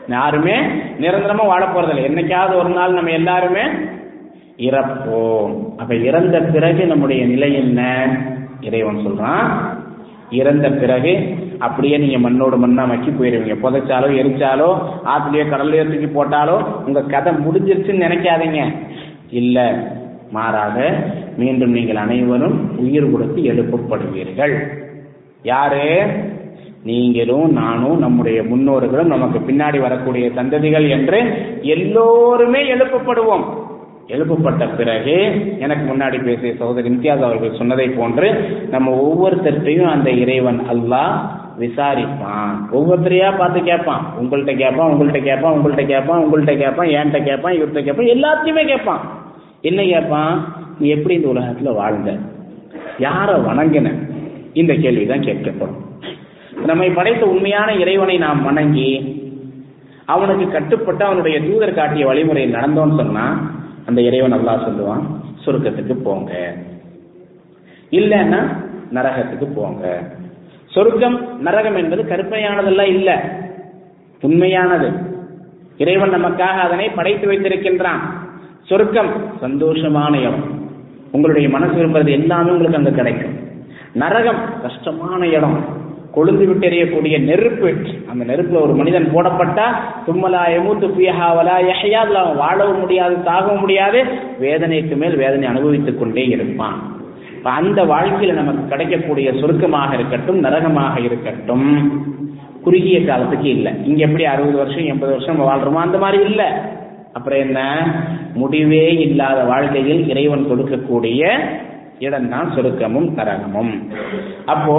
[0.09, 0.55] யாருமே
[1.03, 2.03] நிரந்தரமா வாழ போறதில்லை.
[2.09, 3.63] என்னைக்காவது ஒரு நாள் நம்ம எல்லாருமே
[4.69, 5.51] இறப்போம்.
[5.77, 7.81] அப்ப இறந்த பிறகு நம்முடைய நிலை என்ன?
[8.61, 9.45] இறைவன் சொல்றான்
[10.29, 11.11] இறந்த பிறகு
[11.59, 13.55] அப்படியே நீங்க மண்ணோடு மண்ணா மக்கி போயிருவீங்க.
[13.63, 14.69] புதைச்சாலோ எரிச்சாலோ
[15.13, 18.61] ஆத்துலயோ கடல்லையோ தூக்கி போட்டாலோ உங்க கதை முடிஞ்சிருச்சுன்னு நினைக்காதீங்க.
[19.41, 19.57] இல்ல
[20.31, 20.77] மாறாக
[21.39, 24.55] மீண்டும் நீங்கள் அனைவரும் உயிர் கொடுத்து எழுப்பப்படுவீர்கள்.
[25.43, 25.87] யாரு?
[26.83, 31.19] நீங்களும் நானும் நம்முடைய முன்னோர்களும் நமக்கு பின்னாடி வரக்கூடிய சந்ததிகள் என்று
[31.61, 33.45] எல்லோருமே எழுப்பப்படுவோம்.
[34.07, 35.15] எழுப்பப்பட்ட பிறகு
[35.59, 38.27] எனக்கு முன்னாடி பேசிய சகோதரி இம்தியாஸ் அவர்கள் சொன்னதை போன்று
[38.71, 41.13] நம்ம ஒவ்வொருத்தர்கிட்டையும் அந்த இறைவன் அல்லாஹ்
[41.59, 42.55] விசாரிப்பான்.
[42.71, 44.03] ஒவ்வொருத்தரையா பார்த்து கேட்பான்.
[44.21, 49.03] உங்கள்கிட்ட கேட்பான் உங்கள்கிட்ட கேட்பான் உங்கள்கிட்ட கேட்பான் உங்கள்கிட்ட கேட்பான் என்கிட்ட கேட்பான் இவர்கிட்ட கேட்பான் எல்லாத்தையுமே கேட்பான்.
[49.61, 50.33] என்ன கேட்பான்?
[50.79, 52.17] நீ எப்படி இந்த உலகத்துல வாழ்ந்த?
[52.99, 53.93] யார வணங்கின?
[54.53, 55.87] இந்த கேள்விதான் கேட்கப்படும்.
[56.65, 59.17] நம்மை படைத்த உண்மையான இறைவனை நாம் வணங்கி
[60.05, 63.51] அவனுக்கு கட்டுப்பட்டு அவனுடைய தூதர் காட்டிய வழிமுறையில் நடந்தோம்னு சொன்னா
[63.85, 65.03] அந்த இறைவன் நல்லா சொல்லுவான்
[65.45, 66.55] சொருக்கத்துக்கு போங்க.
[67.91, 68.55] இல்லைன்னா
[68.93, 70.11] நரகத்துக்கு போங்க.
[70.65, 73.37] சொர்க்கம் நரகம் என்பது கற்பனையானதெல்லாம் இல்ல.
[74.21, 74.91] உண்மையானது.
[75.77, 77.99] இறைவன் நமக்காக அதனை படைத்து வைத்திருக்கின்றான்.
[78.63, 79.11] சொர்க்கம்
[79.41, 80.58] சந்தோஷமான இடம்.
[81.11, 83.35] உங்களுடைய மனசு விரும்புறது எல்லாமே உங்களுக்கு அங்க கிடைக்கும்.
[83.93, 87.75] நரகம் கஷ்டமான இடம் கொழுந்து விட்டு எறியக்கூடிய நெருப்பு.
[88.11, 89.65] அந்த நெருப்புல ஒரு மனிதன் போடப்பட்டா
[90.07, 94.03] தும்மலா எமூத்து பியஹாவலா எஹையாதுல அவன் வாழவும் முடியாது தாகவும் முடியாது
[94.41, 96.77] வேதனைக்கு மேல் வேதனை அனுபவித்துக் கொண்டே இருப்பான்.
[97.35, 101.67] இப்ப அந்த வாழ்க்கையில நமக்கு கிடைக்கக்கூடிய சுருக்கமாக இருக்கட்டும் நரகமாக இருக்கட்டும்
[102.63, 103.71] குறுகிய காலத்துக்கு இல்லை.
[103.85, 106.43] இங்க எப்படி அறுபது வருஷம் எண்பது வருஷம் நம்ம வாழ்றோமோ அந்த மாதிரி இல்ல.
[107.19, 107.59] அப்புறம் என்ன?
[108.33, 111.21] முடிவே இல்லாத வாழ்க்கையில் இறைவன் கொடுக்கக்கூடிய
[111.99, 113.71] இடம்தான் சுருக்கமும் நரகமும்.
[114.45, 114.75] அப்போ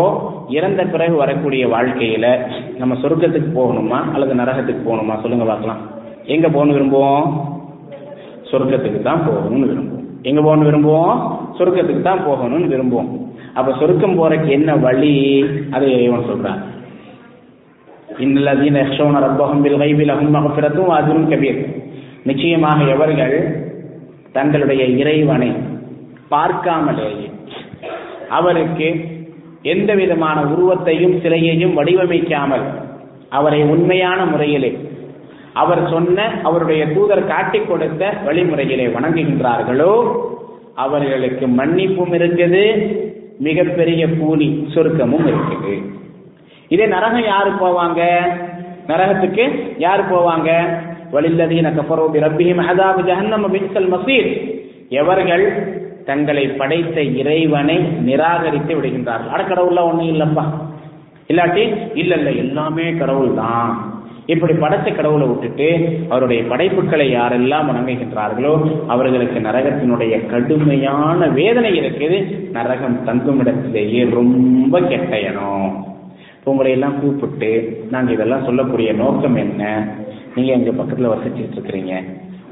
[0.49, 2.27] இறந்த பிறகு வரக்கூடிய வாழ்க்கையில
[2.79, 3.99] நம்ம சொர்க்கத்துக்கு போகணுமா?
[4.13, 5.21] அல்லது நரகத்துக்கு போகணுமா?
[5.21, 5.83] சொல்லுங்க பார்க்கலாம்.
[6.27, 7.27] எங்க போகணும் விரும்புவோம்?
[8.51, 10.07] சொர்க்கத்துக்கு தான் போகணும்னு விரும்புவோம்.
[10.23, 11.15] எங்க போகணும் விரும்புவோம்?
[11.59, 13.11] சொர்க்கத்துக்கு தான் போகணும்னு விரும்புவோம்.
[13.55, 15.15] அப்ப சொருக்கம் போறதுக்கு என்ன வழி?
[15.71, 16.61] அதை இறைவன் சொல்றான்
[18.25, 21.61] இன்னல்லதீன யக்ஷௌன ரப்பஹும் பில் கைபி லஹும் மக்ஃபிரத்தும் அஜ்ரும் கபீர்.
[22.25, 23.37] நிச்சயமாக எவர்கள்
[24.33, 25.51] தங்களுடைய இறைவனை
[26.31, 27.29] பார்க்காமலேயே
[28.29, 28.89] அவருக்கு
[29.63, 32.67] எந்த விதமான உருவத்தையும் சிலையையும் வடிவமைக்காமல்
[33.29, 34.71] அவரை உண்மையான முறையிலே
[35.53, 39.93] அவர் சொன்ன அவருடைய தூதர் காட்டிக் கொடுத்த வழிமுறையிலே வணங்குகின்றார்களோ
[40.75, 42.65] அவர்களுக்கு மன்னிப்பும் இருக்குது
[43.39, 45.75] மிகப்பெரிய கூலி சுருக்கமும் இருக்குது.
[46.69, 48.01] இதே நரகம் யாரு போவாங்க?
[48.87, 49.45] நரகத்துக்கு
[49.79, 50.51] யாரு போவாங்க?
[51.15, 54.31] வலில்லதீன கஃபரோ பிரப்பிஹிம் அதாபு ஜஹன்னம பின்சல் மசீர்.
[55.03, 55.45] எவர்கள்
[56.09, 59.33] தங்களை படைத்த இறைவனை நிராகரித்து விடுகின்றார்கள்.
[59.35, 60.45] அட கடவுள்ல ஒண்ணும் இல்லப்பா.
[61.31, 61.65] இல்லாட்டி
[62.03, 63.73] இல்ல இல்ல எல்லாமே கடவுள் தான்
[64.33, 65.69] இப்படி படைத்த கடவுளை விட்டுட்டு
[66.09, 68.53] அவருடைய படைப்புகளை யாரெல்லாம் வணங்குகின்றார்களோ
[68.93, 72.19] அவர்களுக்கு நரகத்தினுடைய கடுமையான வேதனை இருக்குது.
[72.57, 75.69] நரகம் தங்கும் இடத்திலேயே ரொம்ப கெட்ட இடம்
[76.51, 77.51] உங்களை எல்லாம் கூப்பிட்டு
[77.91, 79.63] நாங்க இதெல்லாம் சொல்லக்கூடிய நோக்கம் என்ன?
[80.35, 82.05] நீங்க எங்க பக்கத்துல வசிச்சுட்டு இருக்கிறீங்க?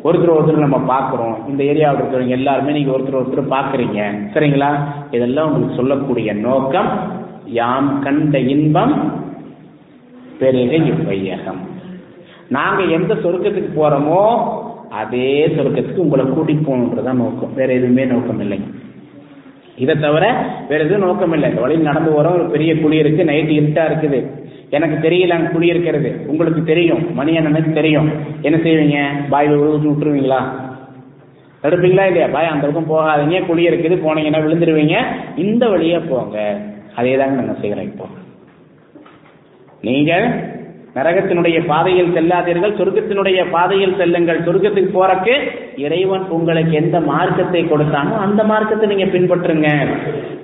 [0.04, 1.48] ஒருத்தர் ஒருத்தர் நம்ம பார்க்குறோம்.
[1.48, 4.12] இந்த ஏரியாவில் இருக்கிறவங்க எல்லாருமே நீங்க ஒருத்தர் ஒருத்தர் பார்க்குறீங்க.
[4.34, 4.78] சரிங்களா?
[5.10, 7.16] இதெல்லாம் உங்களுக்கு சொல்லக்கூடிய நோக்கம்
[7.46, 9.12] யாம் கண்ட இன்பம்
[10.38, 11.66] பெருக இவ்வையகம்
[12.48, 14.38] நாங்க எந்த சொருக்கத்துக்கு போறோமோ
[14.90, 17.54] அதே சொருக்கத்துக்கு உங்களை கூட்டிட்டு போகணுன்றதான் நோக்கம்.
[17.54, 18.60] வேற எதுவுமே நோக்கம் இல்லை.
[19.76, 21.48] இதை தவிர வேற எதுவும் நோக்கம் இல்லை.
[21.48, 23.24] இந்த வழியில் நடந்து வரோம் ஒரு பெரிய குழி இருக்கு.
[23.24, 24.37] நைட்டு இருட்டா இருக்குது.
[24.70, 27.14] எனக்கு தெரியல அங்க குழி இருக்கிறது உங்களுக்கு தெரியும்.
[27.14, 28.10] மணி அண்ணனுக்கு தெரியும்.
[28.42, 29.28] என்ன செய்வீங்க?
[29.28, 30.70] பாய் விழுந்து விட்டுருவீங்களா?
[31.62, 32.26] தடுப்பீங்களா இல்லையா?
[32.26, 33.46] பாய் அந்த பக்கம் போகாதீங்க.
[33.46, 34.96] குழி இருக்குது போனீங்கன்னா விழுந்துருவீங்க.
[35.36, 36.60] இந்த வழியா போங்க.
[36.96, 38.04] அதே தாங்க நாங்க செய்யறோம் இப்போ.
[39.80, 40.56] நீங்கள்
[40.98, 44.40] நரகத்தினுடைய பாதையில் செல்லாதீர்கள் சொர்க்கத்தினுடைய பாதையில் செல்லுங்கள்.
[44.40, 45.34] சொர்க்கத்துக்கு போறக்கு
[45.76, 49.68] இறைவன் உங்களுக்கு எந்த மார்க்கத்தை கொடுத்தானோ அந்த மார்க்கத்தை நீங்க பின்பற்றுங்க.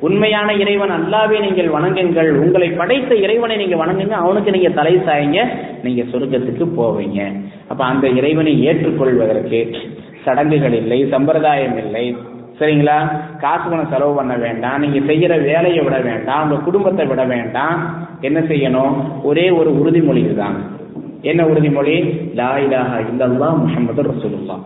[0.00, 2.30] உண்மையான இறைவன் அல்லாவே நீங்கள் வணங்குங்கள்.
[2.30, 4.16] உங்களை படைத்த இறைவனை நீங்க வணங்குங்க.
[4.24, 5.40] அவனுக்கு நீங்க தலை சாய்ங்க.
[5.82, 7.20] நீங்க சொர்க்கத்துக்கு போவீங்க.
[7.68, 9.60] அப்ப அந்த இறைவனை ஏற்றுக்கொள்வதற்கு
[10.24, 12.16] சடங்குகள் இல்லை சம்பிரதாயம் இல்லை.
[12.60, 12.96] சரிங்களா?
[13.40, 14.80] காசு பணம் செலவு பண்ண வேண்டாம்.
[14.80, 16.42] நீங்க செய்யற வேலையை விட வேண்டாம்.
[16.42, 17.78] உங்க குடும்பத்தை விட வேண்டாம்.
[18.26, 18.94] என்ன செய்யணும்?
[19.22, 20.56] ஒரே ஒரு உறுதிமொழி இதுதான்
[21.30, 21.96] என்ன உறுதிமொழி?
[22.40, 24.56] லா இலாஹா இல்லல்லா முஹம்மது ரசூலுல்லா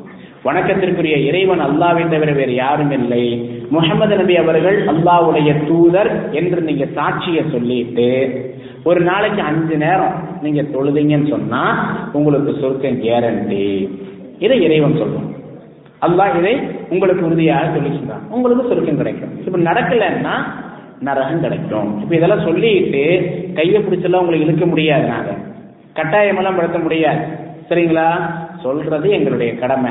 [0.44, 3.22] வணக்கத்திற்குரிய இறைவன் அல்லாவை தவிர வேறு யாரும் இல்லை.
[3.70, 8.06] முகமது நபி அவர்கள் அல்லாவுடைய தூதர் என்று நீங்க சாட்சியை சொல்லிட்டு
[8.84, 11.62] ஒரு நாளைக்கு அஞ்சு நேரம் நீங்க தொழுதீங்கன்னு சொன்னா
[12.12, 13.66] உங்களுக்கு சொர்க்கம் கேரண்டி
[14.38, 15.26] இதை இறைவன் சொல்லும்
[16.06, 16.54] அல்லாஹ் இதை
[16.90, 17.90] உங்களுக்கு உறுதியாக சொல்லி
[18.36, 19.32] உங்களுக்கு சொர்க்கம் கிடைக்கும்.
[19.46, 20.34] இப்ப நடக்கலன்னா
[21.00, 22.00] நரகம் கிடைக்கும்.
[22.00, 23.02] இப்ப இதெல்லாம் சொல்லிட்டு
[23.54, 25.30] கையை பிடிச்செல்லாம் உங்களை இழுக்க முடியாது நாங்க.
[25.94, 27.24] கட்டாயமெல்லாம் படுத்த முடியாது.
[27.68, 28.10] சரிங்களா?
[28.62, 29.90] சொல்றது எங்களுடைய கடமை.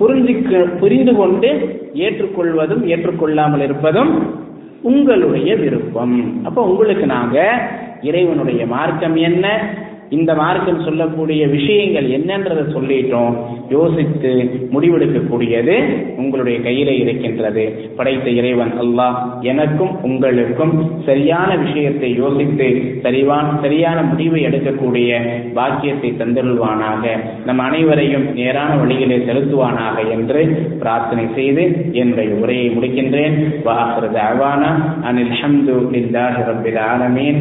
[0.00, 1.48] புரிஞ்சுக்க புரிந்து கொண்டு
[1.94, 4.40] ஏற்றுக்கொள்வதும் ஏற்றுக்கொள்ளாமல் இருப்பதும்
[4.82, 6.44] உங்களுடைய விருப்பம்.
[6.44, 7.68] அப்ப உங்களுக்கு நாங்க
[8.02, 9.74] இறைவனுடைய மார்க்கம் என்ன?
[10.10, 13.34] இந்த மார்க்கம் சொல்லக்கூடிய விஷயங்கள் என்னன்றதை சொல்லிட்டோம்.
[13.68, 14.30] யோசித்து
[14.74, 15.74] முடிவெடுக்கக்கூடியது
[16.16, 17.64] உங்களுடைய கையில இருக்கின்றது.
[17.96, 20.74] படைத்த இறைவன் அல்லாஹ் எனக்கும் உங்களுக்கும்
[21.06, 22.68] சரியான விஷயத்தை யோசித்து
[23.04, 25.20] சரிவான் சரியான முடிவை எடுக்கக்கூடிய
[25.54, 27.04] பாக்கியத்தை தந்தருள்வானாக.
[27.44, 30.42] நம் அனைவரையும் நேரான வழியிலே செலுத்துவானாக என்று
[30.82, 33.36] பிரார்த்தனை செய்து என்னுடைய உரையை முடிக்கின்றேன்.
[33.66, 34.70] வாஹரது அவானா
[35.10, 37.40] அனில் ஹம்து லில்லாஹி ஆலமீன்.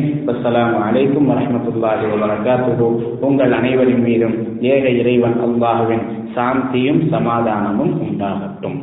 [0.87, 2.05] அலைக்கும் வரஹ்மத்துல்லாஹி
[2.57, 2.87] வபரகாத்துஹு
[3.21, 6.05] உங்கள் அனைவரின் மீதும் ஏக இறைவன் அல்லாஹுவின்
[6.35, 8.77] சாந்தியும் சமாதானமும் உண்டாகட்டும்.